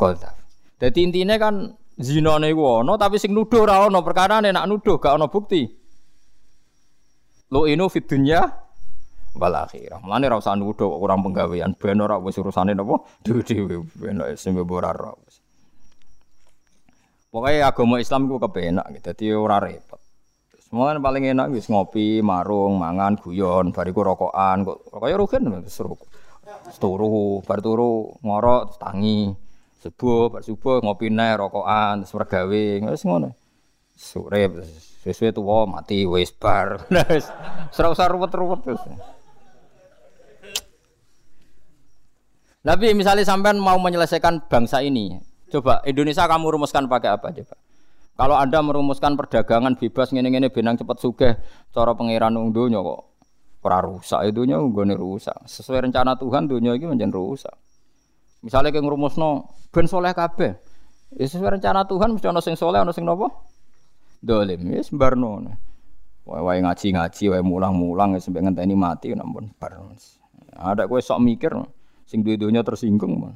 [0.00, 0.32] qadzaf.
[0.80, 5.20] Dadi intine kan zina iku ana tapi sing nuduh ora ana, perkara nek nuduh gak
[5.20, 5.68] ana bukti.
[7.52, 8.48] Lo inu fit dunya
[9.36, 10.00] wal akhirah.
[10.00, 14.88] Mulane ora usah nuduh orang penggawean ben ora wis urusane napa dhewe-dhewe ben sing ora
[14.88, 15.12] ora.
[17.28, 20.00] Pokoknya agama Islam ku kepenak gitu, jadi ora repot.
[20.68, 25.96] Semua kan paling enak wis ngopi, marung, mangan, guyon, bariku rokokan, kok rokoknya rugen seru.
[26.76, 29.32] Turu, bar turu ngorok tangi.
[29.80, 33.32] Subuh, bar subuh ngopi neh rokokan, terus mergawe, wis ngono.
[33.96, 34.52] Sore
[35.08, 36.84] sesuai tuwa mati wis bar.
[37.16, 37.26] Wis
[37.80, 38.82] ora usah ruwet-ruwet terus.
[42.60, 45.16] Tapi misalnya sampean mau menyelesaikan bangsa ini,
[45.48, 47.56] coba Indonesia kamu rumuskan pakai apa coba?
[48.18, 51.38] Kalau Anda merumuskan perdagangan bebas ngene-ngene benang cepat sugih,
[51.70, 53.08] cara pangeran wong donya kok
[53.68, 55.36] ora rusak itunya nggone rusak.
[55.44, 57.52] Sesuai rencana Tuhan dunia iki menjadi rusak.
[58.40, 60.56] Misalnya kayak ngrumusno ben soleh kabeh.
[61.14, 63.28] Ya sesuai rencana Tuhan mesti ana sing soleh ana sing napa?
[64.24, 64.66] Dolim.
[64.72, 65.44] Ya sembarno.
[66.28, 69.80] Wae ngaji-ngaji, wae mulang-mulang ya sampai ngenteni mati nampun bar.
[70.58, 71.54] Ada kowe sok mikir
[72.04, 73.32] sing duwe donya tersinggung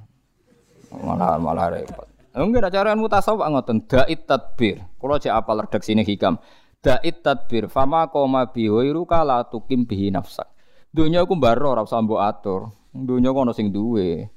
[0.92, 2.11] malah malah repot.
[2.32, 4.80] Enggak ada cara mutasawuf ngoten dait tadbir.
[4.96, 6.40] Kula cek apal redaksine hikam.
[6.80, 10.48] Dait tadbir fama koma biwairu kala tukim bihi nafsak.
[10.92, 12.60] Dunya ku mbaro ora usah mbok atur.
[12.92, 14.28] Dunya ku ana sing duwe.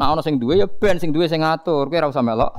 [0.00, 1.92] Nah ana sing ya ben sing duwe sing ngatur.
[1.92, 2.52] Kowe ora usah melok.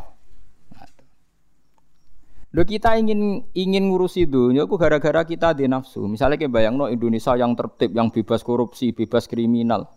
[2.51, 6.03] Lo kita ingin ingin ngurusi dunia ku gara-gara kita di nafsu.
[6.05, 9.87] Misalnya kayak bayang no Indonesia yang tertib, yang bebas korupsi, bebas kriminal.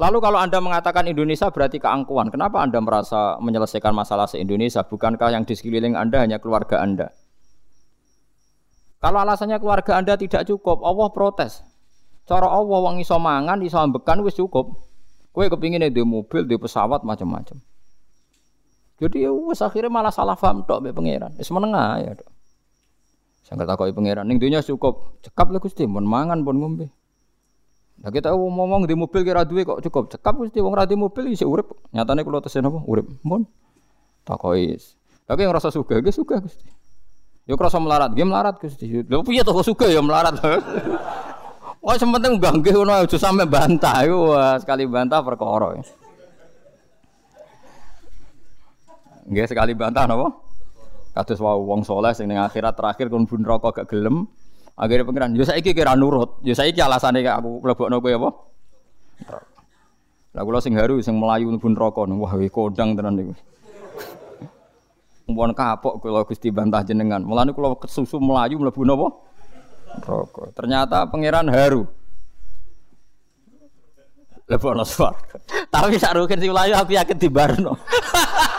[0.00, 4.80] Lalu kalau Anda mengatakan Indonesia berarti keangkuhan, kenapa Anda merasa menyelesaikan masalah se-Indonesia?
[4.80, 7.12] Bukankah yang di sekeliling Anda hanya keluarga Anda?
[9.04, 11.60] Kalau alasannya keluarga Anda tidak cukup, Allah protes.
[12.24, 14.72] Cara Allah wong iso mangan, iso ambekan wis cukup.
[15.36, 17.60] Kowe kepingin di mobil, di pesawat macam-macam.
[19.04, 21.32] Jadi ya wis akhirnya malah salah paham tok mbek pangeran.
[21.36, 22.30] Wis menengah ya, Dok.
[23.44, 25.20] Saya takoki pangeran ning dunya cukup.
[25.24, 26.88] Cekap lho Gusti, pun mangan pun ngombe.
[28.00, 31.36] Nah kita ngomong di mobil kira duit kok cukup cekap mesti wong ra di mobil
[31.36, 31.68] isi urip.
[31.92, 32.80] Nyatane kula tesen apa?
[32.88, 33.06] Urip.
[33.20, 33.44] Mun.
[34.24, 34.80] Takoki.
[35.28, 36.66] Tapi yang rasa suka, ge suka Gusti.
[37.46, 38.88] Yo krasa melarat, ge melarat Gusti.
[39.06, 40.38] Lho piye to suka ya melarat.
[41.84, 45.80] Wah, sementing gangge ngono aja sampe bantah iku sekali bantah perkara.
[49.24, 50.28] Nggih sekali bantah napa?
[51.16, 54.28] Kados wau wong soleh sing ning akhirat terakhir kon bun rokok gak gelem,
[54.80, 58.30] Akhirnya pengiran, yo saiki kira nurut, yo saiki alasane aku mlebokno kowe apa?
[60.32, 63.36] Lah kula sing haru sing melayu pun rokok, wah we kodang tenan niku.
[65.28, 67.20] Mumpun kapok kula Gusti bantah jenengan.
[67.20, 69.08] Mulane kula kesusu melayu mlebu napa?
[70.00, 70.56] Rokok.
[70.56, 71.84] Ternyata pangeran haru.
[74.48, 75.38] Lebokno swarga.
[75.70, 77.76] Tapi sak rugen sing melayu aku yakin dibarno.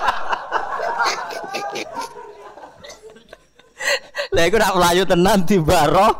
[4.31, 6.15] Lah iku nak melayu tenan di barok.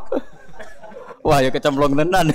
[1.24, 2.34] Wah, ya kecemplung tenan.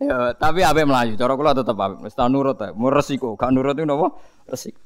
[0.00, 2.00] ya, tapi ape melayu, cara kula tetep ape.
[2.06, 2.56] Wis ta nurut.
[2.72, 4.08] Mu resiko, gak nurut itu napa?
[4.48, 4.80] Resiko.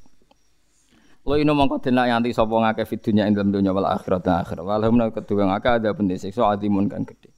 [1.26, 4.62] Lo ino mongko denak yanti sapa ngake fidunya ing dalem dunya wal akhirat akhirat.
[4.62, 7.34] Walhamna kedua ngake ada bendese so adimun kan gede.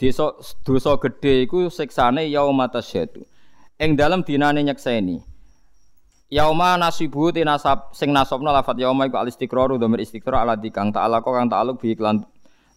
[0.00, 0.32] Desa
[0.64, 3.20] dosa gede iku siksane yaumata syaitu.
[3.76, 5.20] Ing dalem dinane nyekseni.
[6.26, 10.90] Yauma nasibu ti nasab sing nasabna lafat yauma iku al istiqraru dhamir istiqrar ala dikang
[10.90, 12.26] ta'ala kok kang ta'aluk bi iklan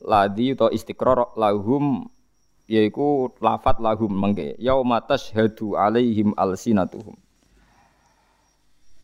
[0.05, 2.05] ladi utawa istiqrar lahum
[2.69, 4.53] yaiku lafat lahum mengke.
[4.61, 7.17] Yauma tashhadu alaihim alsinatuhum.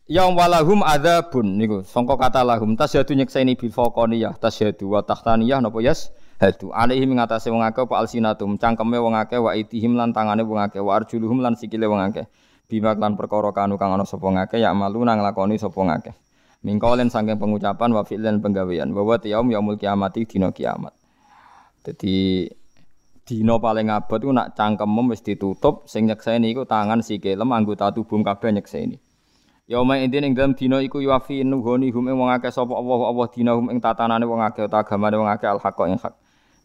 [0.06, 5.82] Yaum walahum adzabun niku sangka kata lahum tasyhadu nyekseni bil faqaniyah tasyhadu wa tahtaniyah napa
[5.82, 10.46] yas hadu alaihim ngatasé wong akeh apa alsinatum cangkeme wong akeh wa itihim lan tangane
[10.46, 12.22] wong akeh wa arjuluhum lan sikile wong akeh
[12.66, 16.26] bima lan perkara kanu kang ana sapa ngake ya malu nang lakoni sapa ngake
[16.66, 20.90] Mingkolen saking pengucapan wa fi'lan penggawean bahwa yaum yaumul kiamati dina kiamat.
[21.86, 22.50] Jadi
[23.22, 28.18] dina paling abot ku nak cangkemem wis ditutup sing nyekseni iku tangan sikilem anggota tubuh
[28.18, 28.98] kabeh nyekseni.
[29.70, 33.52] Yauma idin ing dalam dina iku yuafi nuhoni hum wong akeh sapa Allah Allah dina
[33.54, 36.14] hum ing tatanane wong akeh utawa agamane wong akeh al ing hak.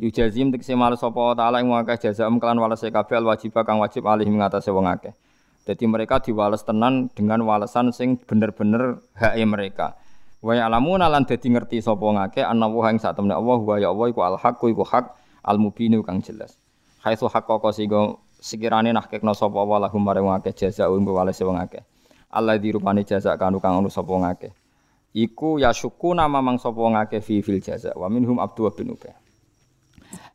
[0.01, 3.77] Yujazim tekse males sapa taala ing wong akeh jazaam kelan walase kabeh al wajib kang
[3.77, 5.13] wajib alih ing atase wong akeh.
[5.61, 9.93] Jadi mereka diwales tenan dengan walesan sing bener-bener hak mereka.
[10.41, 13.93] Wa ya'lamuna lan dadi ngerti sapa ngake ana wa ing sak temne Allah wa ya
[13.93, 15.13] Allah iku al haqq iku hak
[15.45, 16.57] al mubinu kang jelas.
[17.05, 21.85] Haitsu haqqaqa sigo sekirane nahkekno sapa wa lahum marang wong akeh jazaa'un walase wong akeh.
[22.33, 24.49] Allah dirupani jaza kanu kang ono sapa ngake.
[25.13, 29.13] Iku ya syuku nama mang sapa ngake fi fil jaza wa minhum Abdu bin Ubay.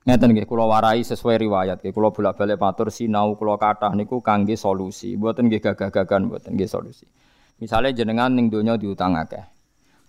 [0.07, 4.54] Ngeten nggih kula warai sesuai riwayat nggih kula bolak-balik matur sinau kula kathah niku kangge
[4.54, 7.11] solusi, mboten nggih gagah-gagahan mboten nggih solusi.
[7.59, 9.42] Misalnya jenengan ning donya diutang akeh.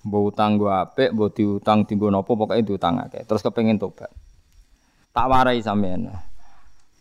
[0.05, 3.25] Mbok utang gua apik, mbok diutang dienggo napa pokoke diutang akeh.
[3.25, 4.13] Terus kepengin tobat.
[5.15, 6.13] Tak warai sampean.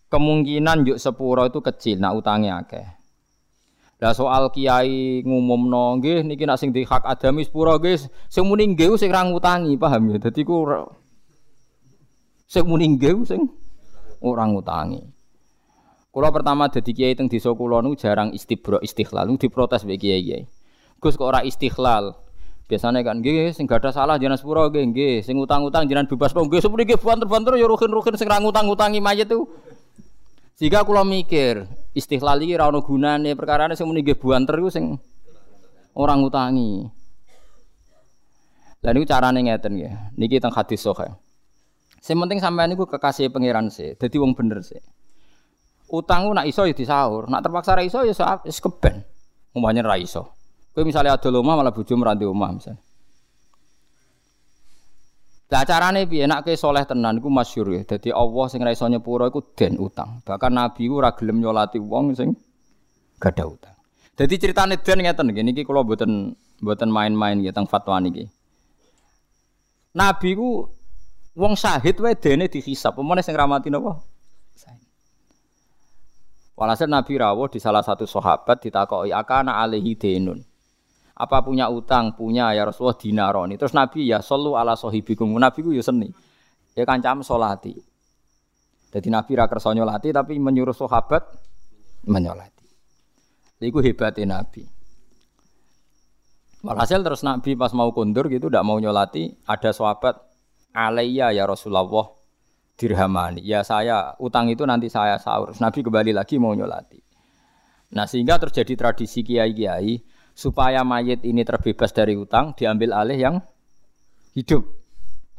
[0.08, 2.86] Kemungkinan yuk sepuro itu kecil, nak utangnya akeh.
[4.00, 8.72] Lah soal kiai ngumumno nggih niki nak sing di hak adami sepura nggih sing muni
[8.72, 10.16] nggih sing ra ngutangi paham ya.
[10.16, 10.64] Dadi ku
[12.46, 13.50] sing muni nggih sing
[14.22, 15.02] ora ngutangi.
[16.14, 20.48] Kula pertama dadi kiai teng desa kula nu jarang istibro istighlal nu diprotes mbek kiai-kiai.
[20.96, 22.16] Gus kok ora istighlal.
[22.66, 26.48] Biasanya kan nggih sing gadah salah jenengan sepura nggih nggih sing utang-utang jenengan bebas kok
[26.48, 29.44] nggih sepuri nggih banter-banter ya ruhin-ruhin sing ra ngutang-utangi mayit tuh.
[30.56, 34.96] Jika kula mikir, istihlal iki ora ono gunane, perkarane sing muni nggih buanter iku sing
[35.92, 36.88] orang ngutangi.
[38.80, 39.92] Lah niku carane ngeten nggih.
[40.16, 41.12] Niki teng hadis sahih.
[42.06, 44.78] Sing penting sampean niku kekasih pangeran sih, dadi wong bener sih.
[45.90, 48.14] Utang nak iso ya disaur, nak terpaksa ra iso ya
[48.46, 49.02] wis keben.
[49.50, 50.30] Umpamane ra iso.
[50.70, 52.78] Kowe misalnya ada omah malah bojo meranti omah misalnya.
[55.50, 57.82] Lah carane piye nek kowe saleh tenan iku masyhur ya.
[57.82, 60.22] Dadi Allah sing ra iso nyepuro iku den utang.
[60.22, 62.38] Bahkan Nabi ku ora gelem nyolati wong sing
[63.18, 63.74] gak ada utang.
[64.14, 68.30] Dadi ceritane den ngeten nggih niki kula mboten mboten main-main nggih teng fatwa niki.
[69.98, 70.75] Nabi ku
[71.36, 72.96] wong syahid wae dene dihisab.
[72.96, 74.00] Pemene sing ramati napa?
[76.56, 80.40] Walhasil Nabi rawuh di salah satu sahabat ditakoki akana alaihi denun.
[81.12, 82.16] Apa punya utang?
[82.16, 83.60] Punya ya Rasulullah dinaroni.
[83.60, 85.28] Terus Nabi ya solu ala sohibikum.
[85.36, 86.08] Nabi ku ya seni.
[86.72, 87.76] Ya kancam solati.
[88.88, 91.28] Jadi Nabi ra kersa nyolati tapi menyuruh sahabat
[92.08, 92.64] menyolati.
[93.60, 94.64] Iku hebatnya Nabi.
[96.64, 100.18] Walhasil terus Nabi pas mau kundur gitu tidak mau nyolati, ada sahabat
[100.76, 102.12] alaiya ya Rasulullah
[102.76, 103.40] dirhamani.
[103.40, 105.56] Ya saya utang itu nanti saya sahur.
[105.56, 107.00] Nabi kembali lagi mau nyolati.
[107.96, 110.04] Nah sehingga terjadi tradisi kiai-kiai
[110.36, 113.36] supaya mayit ini terbebas dari utang diambil alih yang
[114.36, 114.68] hidup.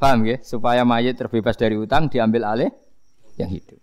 [0.02, 0.42] Paham ya?
[0.42, 2.72] Supaya mayit terbebas dari utang diambil alih
[3.38, 3.78] yang hidup.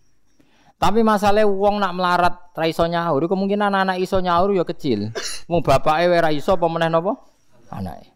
[0.75, 5.15] Tapi masalah wong nak melarat ra iso kemungkinan anak iso nyaur ya kecil.
[5.47, 6.91] Wong bapake ora iso apa meneh?
[7.71, 8.14] Anake.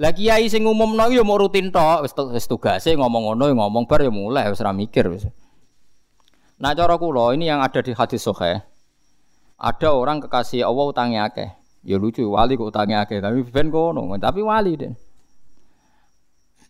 [0.00, 3.84] Lah kiai sing umumno ya mau rutin tok, wis wis tugase ngomong ngono ya ngomong
[3.84, 5.28] bar ya mulai wis ora mikir wis.
[6.56, 8.64] Nah cara kula ini yang ada di hadis sahih.
[9.60, 11.52] Ada orang kekasih Allah utangnya akeh.
[11.84, 14.96] Ya lucu, wali kok utangnya akeh, tapi ben kono, tapi wali den.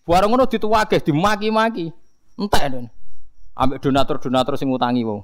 [0.03, 1.95] Barang ngono dituwake, dimaki-maki.
[2.35, 2.87] Entek den.
[3.55, 5.23] Ambek donatur-donatur sing utangi wong.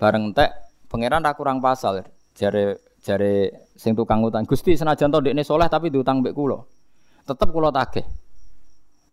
[0.00, 0.56] Bareng entek,
[0.88, 2.04] pangeran ra kurang pasal.
[2.32, 6.62] Jare jare sing tukang utang, Gusti senajan to ndekne soleh tapi diutang mbek kula.
[7.26, 8.06] Tetep kula tagih.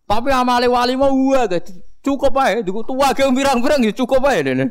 [0.06, 1.46] Tapi amale wali mau wae
[2.02, 4.66] cukup ae, diku tuwake pirang-pirang ya cukup ae dene.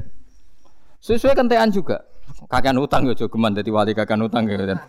[0.99, 2.03] Sesuai kentean juga.
[2.47, 4.79] Kakean utang yo jogeman dadi wali kakean utang ya.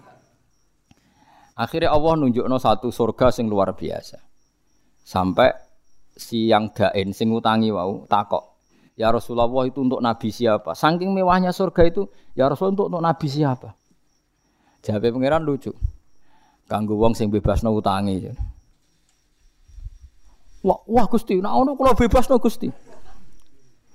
[1.60, 4.16] Akhirnya Allah nunjukno satu surga sing luar biasa.
[5.04, 5.52] Sampai
[6.14, 8.58] si yang dain sing utangi wau takok.
[8.98, 10.76] Ya Rasulullah itu untuk nabi siapa?
[10.76, 12.04] Saking mewahnya surga itu,
[12.36, 13.79] ya Rasulullah untuk, untuk nabi siapa?
[14.80, 15.72] Jawab pangeran lucu.
[16.70, 18.30] Kanggo wong sing bebasno utangi.
[20.60, 22.68] Wah, wah Gusti, nah ono kula bebasno Gusti.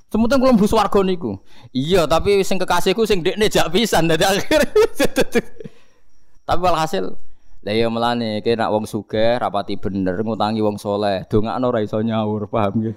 [0.10, 1.38] Sementing kula mlebu swarga niku.
[1.76, 4.62] Iya, tapi sing kekasihku sing dekne jak pisan dadi akhir.
[6.48, 7.18] tapi walhasil
[7.66, 11.98] lah ya melane kene nak wong sugih rapati bener ngutangi wong soleh, dongakno ora iso
[11.98, 12.96] nyaur, paham nggih.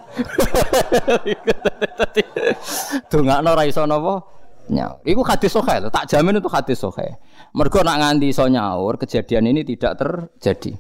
[3.13, 4.21] dongakno ora iso napa?
[4.69, 5.01] Nyaur.
[5.09, 7.17] Iku hadis sahih tak jamin itu hadis sahih.
[7.57, 10.77] Mergo nak nganti iso nyaur, kejadian ini tidak terjadi.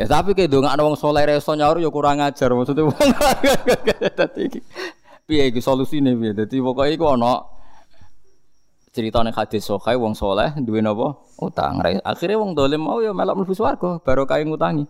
[0.00, 2.96] Ya tapi kayak dong ada wong soleh reso nyaur ya kurang ajar maksudnya wong
[4.48, 4.64] iki.
[5.28, 6.32] Piye iki solusine piye?
[6.32, 7.44] Dadi pokoke iku ana
[8.96, 11.84] cerita ning hadis sokai wong soleh duwe napa utang.
[12.00, 14.88] Akhirnya wong dolim mau ya melok mlebu swarga baru kae ngutangi.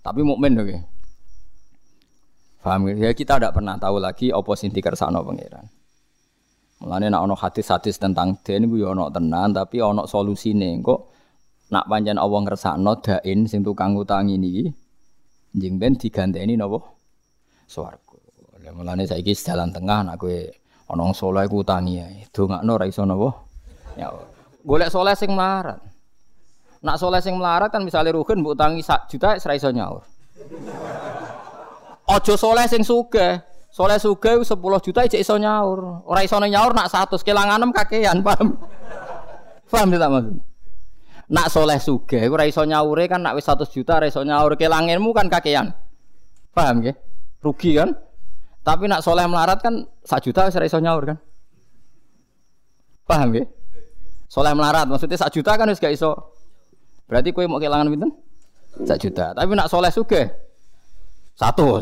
[0.00, 0.97] Tapi mukmin oke.
[2.58, 5.66] Paham ya kita tidak pernah tahu lagi apa sing dikersakno pangeran.
[6.78, 10.78] Mulane nek ana hadis-hadis tentang den iku ya ana tenan tapi ana solusine.
[10.82, 11.00] Kok
[11.70, 14.64] nak pancen Allah ngersakno dain sing tukang ngutangi niki
[15.54, 16.82] njing ben diganteni napa?
[17.70, 18.16] Swarga.
[18.68, 20.38] Mulane saiki jalan tengah nak kowe
[20.88, 22.24] Ana saleh ku utangi ae.
[22.32, 23.28] Dongakno ora iso napa?
[24.00, 24.08] Ya.
[24.64, 25.76] Golek saleh sing melarat.
[26.80, 30.02] Nak saleh sing melarat kan misalnya Ruhin mbok utangi 1 juta ora iso nyaur.
[32.08, 33.44] Aja saleh sing sugih.
[33.68, 36.08] Saleh sugih 10 juta ijek iso nyaur.
[36.08, 38.56] Ora iso nyaur nak 100 kelanganem kakean, paham?
[39.70, 40.36] Paham tidak maksud?
[41.28, 45.12] Nak soleh sugih ora iso nyaure kan nak wis 100 juta ora iso nyaur kelangenmu
[45.12, 45.76] kan kakean.
[46.56, 46.96] Paham nggih?
[47.44, 47.92] Rugi kan?
[48.64, 51.18] Tapi nak soleh melarat kan sak juta wis iso nyaur kan.
[53.04, 53.44] Paham ya?
[54.32, 56.16] Soleh melarat maksudnya sak juta kan wis gak iso.
[57.04, 58.10] Berarti kowe mau kehilangan pinten?
[58.88, 59.36] Sak juta.
[59.36, 60.28] Tapi nak soleh suge
[61.36, 61.80] satu.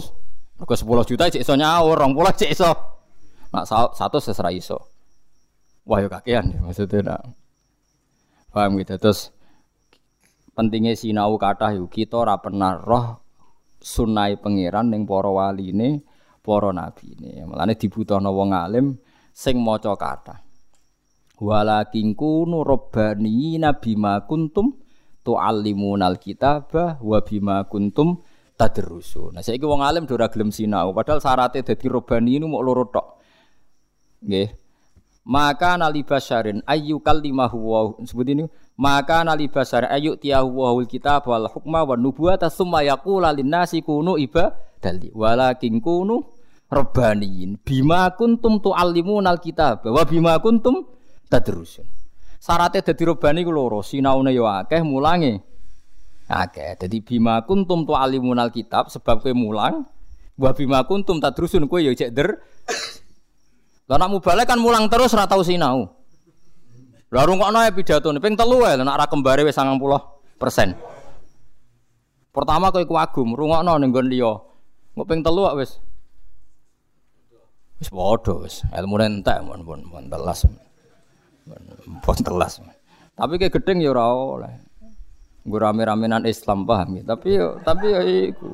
[0.57, 2.71] Mergo 10 juta cek iso nyaur, 20 cek iso.
[3.53, 4.81] Nak satu sesera iso.
[5.87, 7.23] Wah yo kakean ya maksudnya nak.
[8.51, 8.97] Paham gitu.
[8.99, 9.31] Terus
[10.57, 13.23] pentingnya sinau kata yuk kita ora pernah roh
[13.79, 16.03] sunai pangeran ning para waline
[16.43, 17.45] para nabi ini.
[17.77, 18.99] Dibutuhno wong alim
[19.31, 20.43] sing maca kata.
[21.37, 24.73] Walakin kunu rabbani nabi ma kuntum
[25.21, 28.25] tuallimunal kitaba wa bima kuntum
[28.57, 29.31] tadrusu.
[29.31, 33.07] Nah saiki wong alim ora gelem sinau padahal syaratnya dadi robbani ini mau loro tok.
[34.25, 34.49] Nggih.
[35.27, 38.45] Maka nali basyarin ayu kalimahu wa sebut ini
[38.79, 43.83] maka nali basyarin ayu tiyahu wa kitab wal hukma wan nubuwata summa yaqula lin nasi
[43.83, 46.23] kunu ibadali walakin kunu
[46.71, 50.87] rabbaniyin bima kuntum tuallimunal kitab wa bima kuntum
[51.27, 51.91] tadrusun
[52.39, 55.43] syaratnya dadi rabbani ku loro sinaune yo akeh mulange
[56.27, 59.87] akeh dadi bima kuntum tuallimunal kitab sebab kowe mulang
[60.37, 62.43] wa bima kuntum tadrusun kowe yo cek der
[63.87, 65.87] lah nak mubalek kan mulang terus ora tau sinau
[67.15, 69.87] lha rungokno ya pidatone ping telu wae nak ra kembare wis 90%
[72.35, 74.35] pertama kowe kuagum rungokno ning nggon liya
[74.99, 75.79] engko ping telu wis
[77.77, 80.49] Wis padha wis, ilmune entek mon pun telas.
[82.01, 82.65] Pun telas.
[83.17, 84.53] Tapi kayak gedeng ya ora oleh.
[85.47, 87.03] Gue rame-ramenan Islam paham ya.
[87.15, 88.51] Tapi yo tapi yo iku.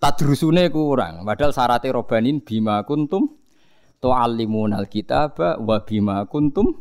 [0.00, 1.28] Tadrusune kurang.
[1.28, 3.28] Padahal syaratnya robanin bima kuntum
[4.00, 6.72] tu'allimunal kitaba wa bima kuntum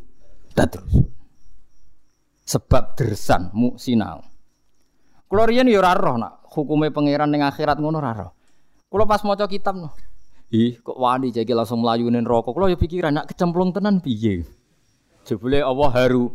[0.56, 1.12] tadrusun.
[2.48, 4.24] Sebab dersan mu sinau.
[5.28, 8.32] Kulo riyen yo ora roh nak hukume pangeran ning akhirat ngono ora roh.
[8.88, 9.92] Kulo pas maca kitab no.
[10.54, 12.54] Ih, kok wani jadi langsung melayunin rokok.
[12.54, 14.46] Kalau ya pikiran nak kecemplung tenan piye?
[15.26, 16.30] Jebule Allah haru.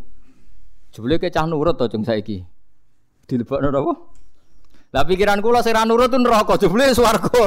[0.91, 2.43] Jebule ke cah nurut to cung saiki.
[3.29, 3.95] Dilebokno apa?
[4.89, 7.45] Lah pikiran kula sing ra nurut tuh neraka, jebule swarga.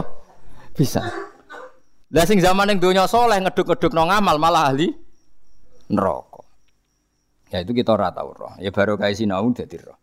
[0.77, 1.01] Bisa.
[2.13, 4.93] Lah sing zaman ning donya soleh ngeduk-ngeduk no ngamal malah ahli
[5.89, 6.45] neraka.
[7.49, 8.53] Ya itu kita ora tau roh.
[8.61, 9.97] Ya baru kayak sinau dadi roh.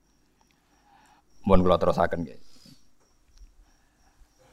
[1.46, 2.44] Mohon kula terusaken guys.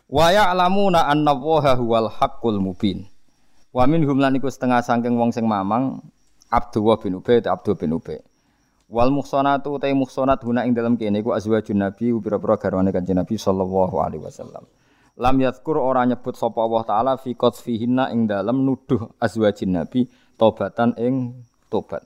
[0.06, 3.10] Wa ya'lamuna anna Allaha huwal haqqul mubin.
[3.74, 6.00] Wa minhum lan iku setengah saking wong sing mamang
[6.54, 8.22] Abdullah bin Ubay Abdul bin Ubay.
[8.86, 13.34] Wal muhsanatu ta muhsanat guna ing dalam kene iku azwajun nabi pira-pira garwane kanjeng Nabi
[13.34, 14.62] sallallahu alaihi wasallam.
[15.18, 20.06] Lam yadhkur ora nyebut sapa Allah taala fi qadfihinna ing dalam nuduh azwajin nabi
[20.38, 21.34] tobatan ing
[21.74, 22.06] tobat.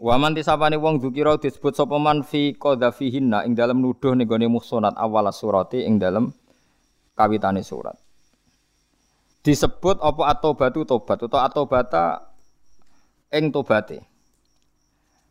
[0.00, 4.48] Wa man tisapane wong dzukira disebut sapa man fi qadfihinna ing dalam nuduh ning gone
[4.48, 6.32] muhsanat awal surati ing dalam
[7.12, 8.00] kawitane surat.
[9.44, 12.32] Disebut apa atobatu tobat atau atobata
[13.36, 14.09] ing tobate.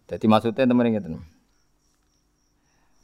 [0.10, 1.22] Jadi maksudnya teman ngeten.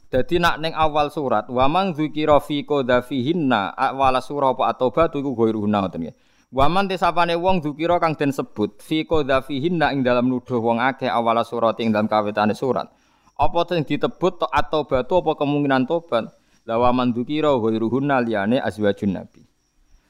[0.06, 5.82] Jadi nak neng awal surat, waman dzikira fi qadhafihinna awal surah apa atobatu iku ghairuhunna
[5.82, 6.16] ngoten nggih.
[6.54, 11.42] Waman tesapane wong dzikira kang den sebut fi qadhafihinna ing dalam nuduh wong akeh awal
[11.42, 12.86] surat ing dalam kawitane surat.
[13.34, 16.30] Apa sing ditebut atau batu apa kemungkinan tobat?
[16.66, 19.42] Lawa mandukira ghairuhunna liyane azwajun nabi.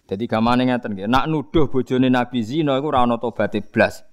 [0.07, 4.05] Jadi gamane ngeten nggih, nak nuduh bojone nabi zina iku ora ana tobaté blas.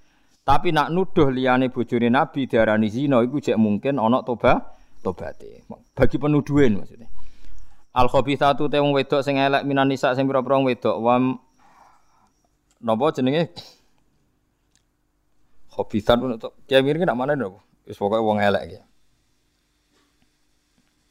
[0.44, 5.64] Tapi nak nuduh liyane bojone nabi diarani zina iku jek mungkin ana toba tobate.
[5.96, 7.08] Bagi penuduhan maksudnya.
[7.96, 11.39] Al khabithatu te wong wedok sing elek minan nisa sing pira-pira wedok wam
[12.84, 13.56] napa jenenge
[15.72, 17.64] khabithat untuk kiai mirip nak mana napa?
[17.88, 18.80] Wis pokoke wong elek iki.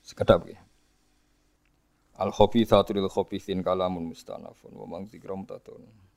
[0.04, 0.60] Sekedap iki.
[2.20, 6.11] Al khabithatu lil khabithin kalamun mustanafun wa man zikra mutatun.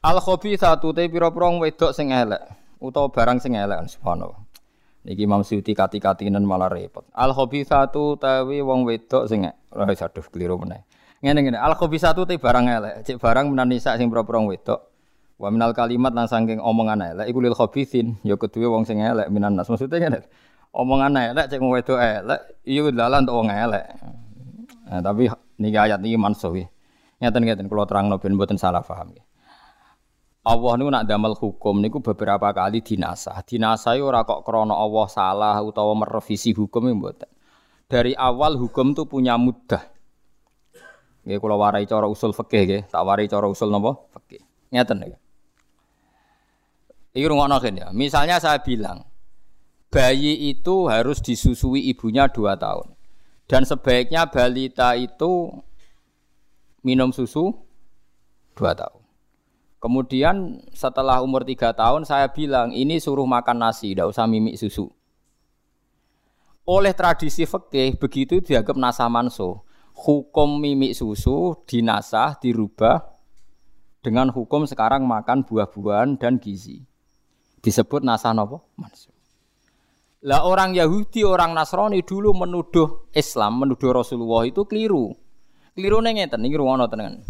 [0.00, 2.40] Al satu te pira-pira wedok sing elek
[2.80, 4.40] utawa barang sing elek subhanallah.
[5.04, 7.04] Niki Imam Suyuti kati-katinen malah repot.
[7.12, 10.88] Al satu tawi wong wedok sing ora aduh keliru meneh.
[11.20, 14.80] Ngene ngene, al satu te barang elek, cek barang menan sing pira-pira wedok.
[15.36, 19.28] Wa minal kalimat lan saking omongan elek iku lil khabithin, ya kedue wong sing elek
[19.28, 19.68] minan nas.
[19.68, 20.24] Maksudnya ngene.
[20.72, 23.84] Omongan elek cek wedok elek, iya dalan untuk wong elek.
[24.88, 25.28] Nah, tapi
[25.60, 26.56] niki ayat niki mansuh.
[27.20, 29.12] Ngeten-ngeten kula terangno ben mboten salah paham.
[29.12, 29.20] Ya.
[30.40, 33.44] Allah niku nak damel hukum niku beberapa kali dinasah.
[33.44, 37.28] Dinasah ora kok krana Allah salah utawa merevisi hukum mboten.
[37.90, 39.84] Dari awal hukum itu punya mudah.
[41.28, 44.00] Nggih kula warai cara usul fikih nggih, tak warai cara usul napa?
[44.16, 44.40] Fikih.
[44.72, 45.20] Ngeten nggih.
[47.12, 47.92] Iki rungokno ya.
[47.92, 49.04] Misalnya saya bilang
[49.92, 52.96] bayi itu harus disusui ibunya dua tahun.
[53.50, 55.50] Dan sebaiknya balita itu
[56.86, 57.52] minum susu
[58.54, 58.99] dua tahun.
[59.80, 64.92] Kemudian setelah umur tiga tahun saya bilang ini suruh makan nasi, tidak usah mimik susu.
[66.68, 69.64] Oleh tradisi fikih begitu dianggap nasah manso.
[69.96, 73.08] Hukum mimik susu dinasah dirubah
[74.04, 76.84] dengan hukum sekarang makan buah-buahan dan gizi.
[77.64, 79.10] Disebut nasah nopo manso.
[80.20, 85.16] Lah orang Yahudi, orang Nasrani dulu menuduh Islam, menuduh Rasulullah itu keliru.
[85.72, 87.24] Keliru ngeten, ini ruang tenan.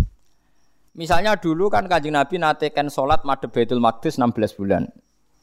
[0.95, 4.91] Misalnya dulu kan kanjeng Nabi natekan sholat madhep Baitul Maqdis 16 bulan.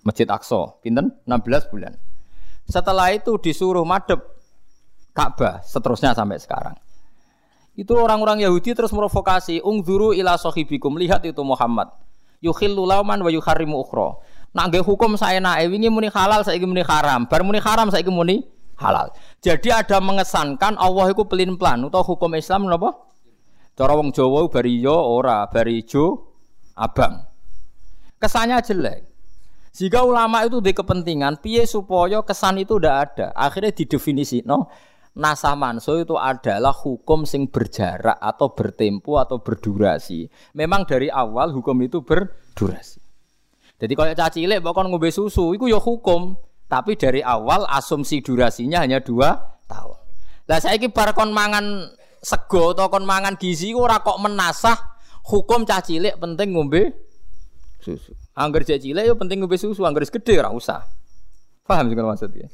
[0.04, 1.16] Masjid Aqsa, pinten?
[1.24, 1.96] 16 bulan.
[2.68, 4.20] Setelah itu disuruh madhep
[5.16, 6.76] Ka'bah, seterusnya sampai sekarang.
[7.74, 11.90] Itu orang-orang Yahudi terus merovokasi, ungzuru ila sahibikum, lihat itu Muhammad.
[12.44, 14.18] Yukhillu lauman wa yuharrimu ukhra.
[14.54, 18.46] Nak hukum saya nae wingi muni halal saiki muni haram, bar muni haram saiki muni
[18.78, 19.10] halal.
[19.42, 22.94] Jadi ada mengesankan Allah itu pelin plan atau hukum Islam napa?
[23.78, 26.34] Cara wong Jawa bari yo ora, bari ijo
[26.74, 27.22] abang.
[28.18, 29.06] Kesannya jelek.
[29.78, 33.28] Jika ulama itu di kepentingan, piye supaya kesan itu tidak ada.
[33.38, 34.74] Akhirnya didefinisi, no,
[35.14, 40.26] nasah manso itu adalah hukum sing berjarak atau bertempo atau berdurasi.
[40.58, 42.98] Memang dari awal hukum itu berdurasi.
[43.78, 46.34] Jadi kalau caci cilik bahkan ngombe susu, itu ya hukum.
[46.66, 49.98] Tapi dari awal asumsi durasinya hanya dua tahun.
[50.50, 51.94] Lah saya bar kon mangan
[52.28, 54.76] sego atau kon mangan gizi ora kok menasah
[55.32, 56.92] hukum cah cilik penting ngombe
[57.80, 58.12] susu.
[58.36, 60.84] Angger cah cilik yo penting ngombe susu, angger gede ora usah.
[61.64, 62.48] Paham sih maksudnya?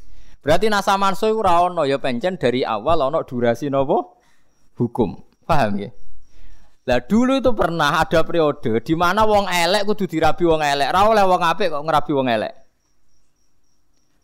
[0.46, 4.22] Berarti nasa manso iku ora ono ya pencen dari awal ono durasi nopo
[4.78, 5.18] hukum.
[5.42, 5.90] Paham ya?
[6.84, 11.02] Lah dulu itu pernah ada periode di mana wong elek kudu dirabi wong elek, ora
[11.10, 12.54] oleh wong apik kok ngerabi wong elek.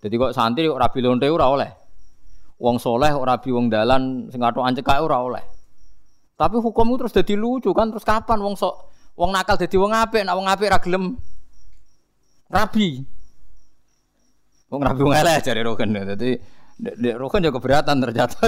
[0.04, 1.72] Jadi kok santri kok rabi lonte ora oleh
[2.60, 5.44] wong soleh ora bi wong dalan sing atok ancek ora oleh.
[6.36, 8.76] Tapi hukum itu terus jadi lucu kan terus kapan wong sok
[9.20, 11.16] wong nakal jadi wong apik nak wong apik ra gelem
[12.52, 13.04] rabi.
[14.72, 15.90] Wong rabi wong elek jare roken.
[15.92, 16.32] Dadi
[17.16, 18.40] roken juga keberatan ternyata.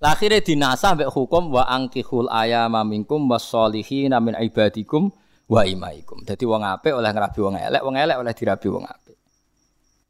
[0.00, 5.12] Lah akhirnya dinasah mbek hukum wa angkihul ayama minkum wasolihina min ibadikum
[5.44, 6.24] wa imaikum.
[6.24, 9.19] Jadi wong apik oleh ngrabi wong elek, wong elek oleh dirabi wong apik.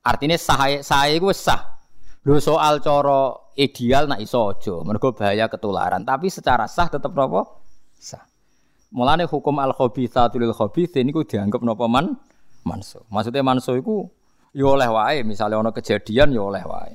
[0.01, 1.77] Artinya sah sah iku sah.
[2.25, 6.05] Lho soal coro ideal nak iso aja, mergo bahaya ketularan.
[6.05, 7.49] Tapi secara sah tetap napa?
[7.97, 8.25] Sah.
[8.93, 12.17] Mulane hukum al khabithatu lil khabithin niku dianggap napa man
[12.65, 13.05] manso.
[13.09, 14.09] Maksudnya manso iku
[14.53, 16.95] ya oleh wae, misalnya ana kejadian ya oleh wae.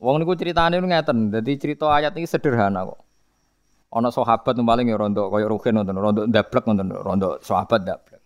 [0.00, 3.00] Wong niku ceritane ngeten, dadi cerita ayat ini sederhana kok.
[3.92, 8.20] Ana sahabat paling ya rondo kaya rugen nonton, rondo ndablek nonton, rondo sahabat ndablek.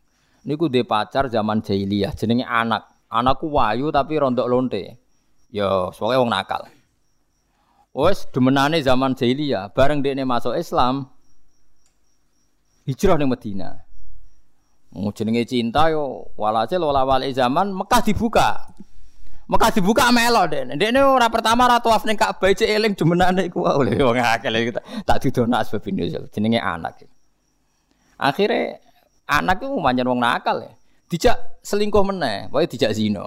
[0.47, 2.96] Niku de pacar zaman jahiliyah jenenge anak.
[3.07, 4.99] Anakku wayu tapi rontok lonte.
[5.55, 6.67] Ya, soalnya wong nakal.
[7.97, 11.09] Wes demenane zaman jahiliyah, bareng dekne masuk Islam,
[12.85, 13.89] hijrah ning Madinah.
[14.97, 18.69] Mau jenenge cinta yo walhasil wala wali zaman Mekah dibuka.
[19.49, 20.77] Mekah dibuka melo dek.
[20.77, 25.21] Dekne ora pertama ora tawaf ning Ka'bah eling demenane iku oleh wong akeh kita tak
[25.25, 27.01] didono asbab ini jenenge anak.
[28.21, 28.81] Akhirnya
[29.25, 30.73] anak itu manjan wong nakal ya.
[31.07, 33.27] Dijak selingkuh meneh, pokoke dijak zina.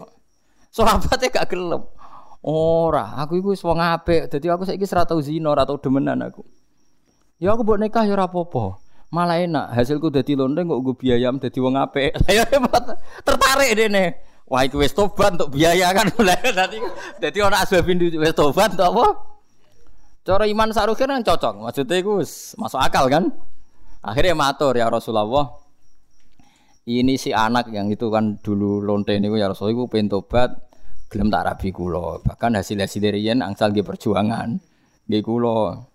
[0.70, 1.88] Sahabate gak gelem.
[2.40, 6.24] Ora, aku iku wis wong apik, dadi aku saiki ora tau zina, ora tau demenan
[6.24, 6.44] aku.
[7.40, 8.80] Ya aku mbok nikah ya ora apa-apa.
[9.12, 12.16] Malah enak, hasilku dadi lonte kok nggo biaya dadi wong apik.
[12.32, 12.44] Ya
[13.24, 14.30] tertarik dene.
[14.50, 16.10] Wah iku wis tobat untuk biaya kan.
[16.58, 16.82] Dadi
[17.22, 19.06] dadi ana asbab wis tobat untuk apa?
[20.26, 21.70] Cara iman sarukin kan cocok.
[21.70, 22.18] Maksudnya iku
[22.58, 23.30] masuk akal kan?
[24.02, 25.54] Akhirnya matur ya Rasulullah,
[26.90, 30.58] ini si anak yang itu kan dulu lonte ini ya Rasul itu pengen tobat
[31.10, 34.58] gelem tak rabi kulo bahkan hasil hasil dari yen angsal di perjuangan
[35.06, 35.90] di kulo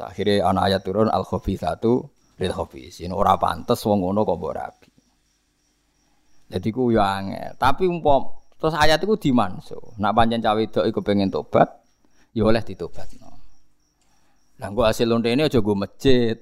[0.00, 3.12] akhirnya anak ayat turun al satu lil khabisin.
[3.12, 4.90] Ora pantes wong ngono kok mbok rabi.
[6.50, 7.54] Jadi ku yo angel.
[7.60, 9.94] Tapi umpam terus ayat iku dimanso.
[10.00, 11.68] Nak pancen cawe wedok iku pengen tobat,
[12.32, 13.30] ya oleh ditobatno.
[14.58, 16.34] Lah engko hasil lontene aja go masjid.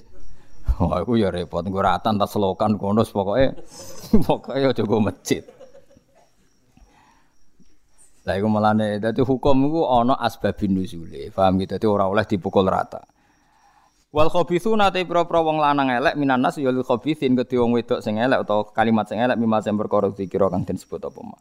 [0.83, 3.51] Wah, aku ya repot nggo ratan tas selokan kono pokoke
[4.27, 5.43] pokoke aja go masjid.
[8.23, 11.35] Lah iku melane dadi hukum iku ana asbabin nuzule.
[11.35, 11.75] Paham gitu?
[11.75, 13.03] Dadi ora oleh dipukul rata.
[14.09, 18.17] Wal khabithu nate pro-pro wong lanang elek minanas ya lil khabithin kedhe wong wedok sing
[18.17, 21.37] elek utawa kalimat sing elek mimma sing perkara dikira kang den sebut apa ma.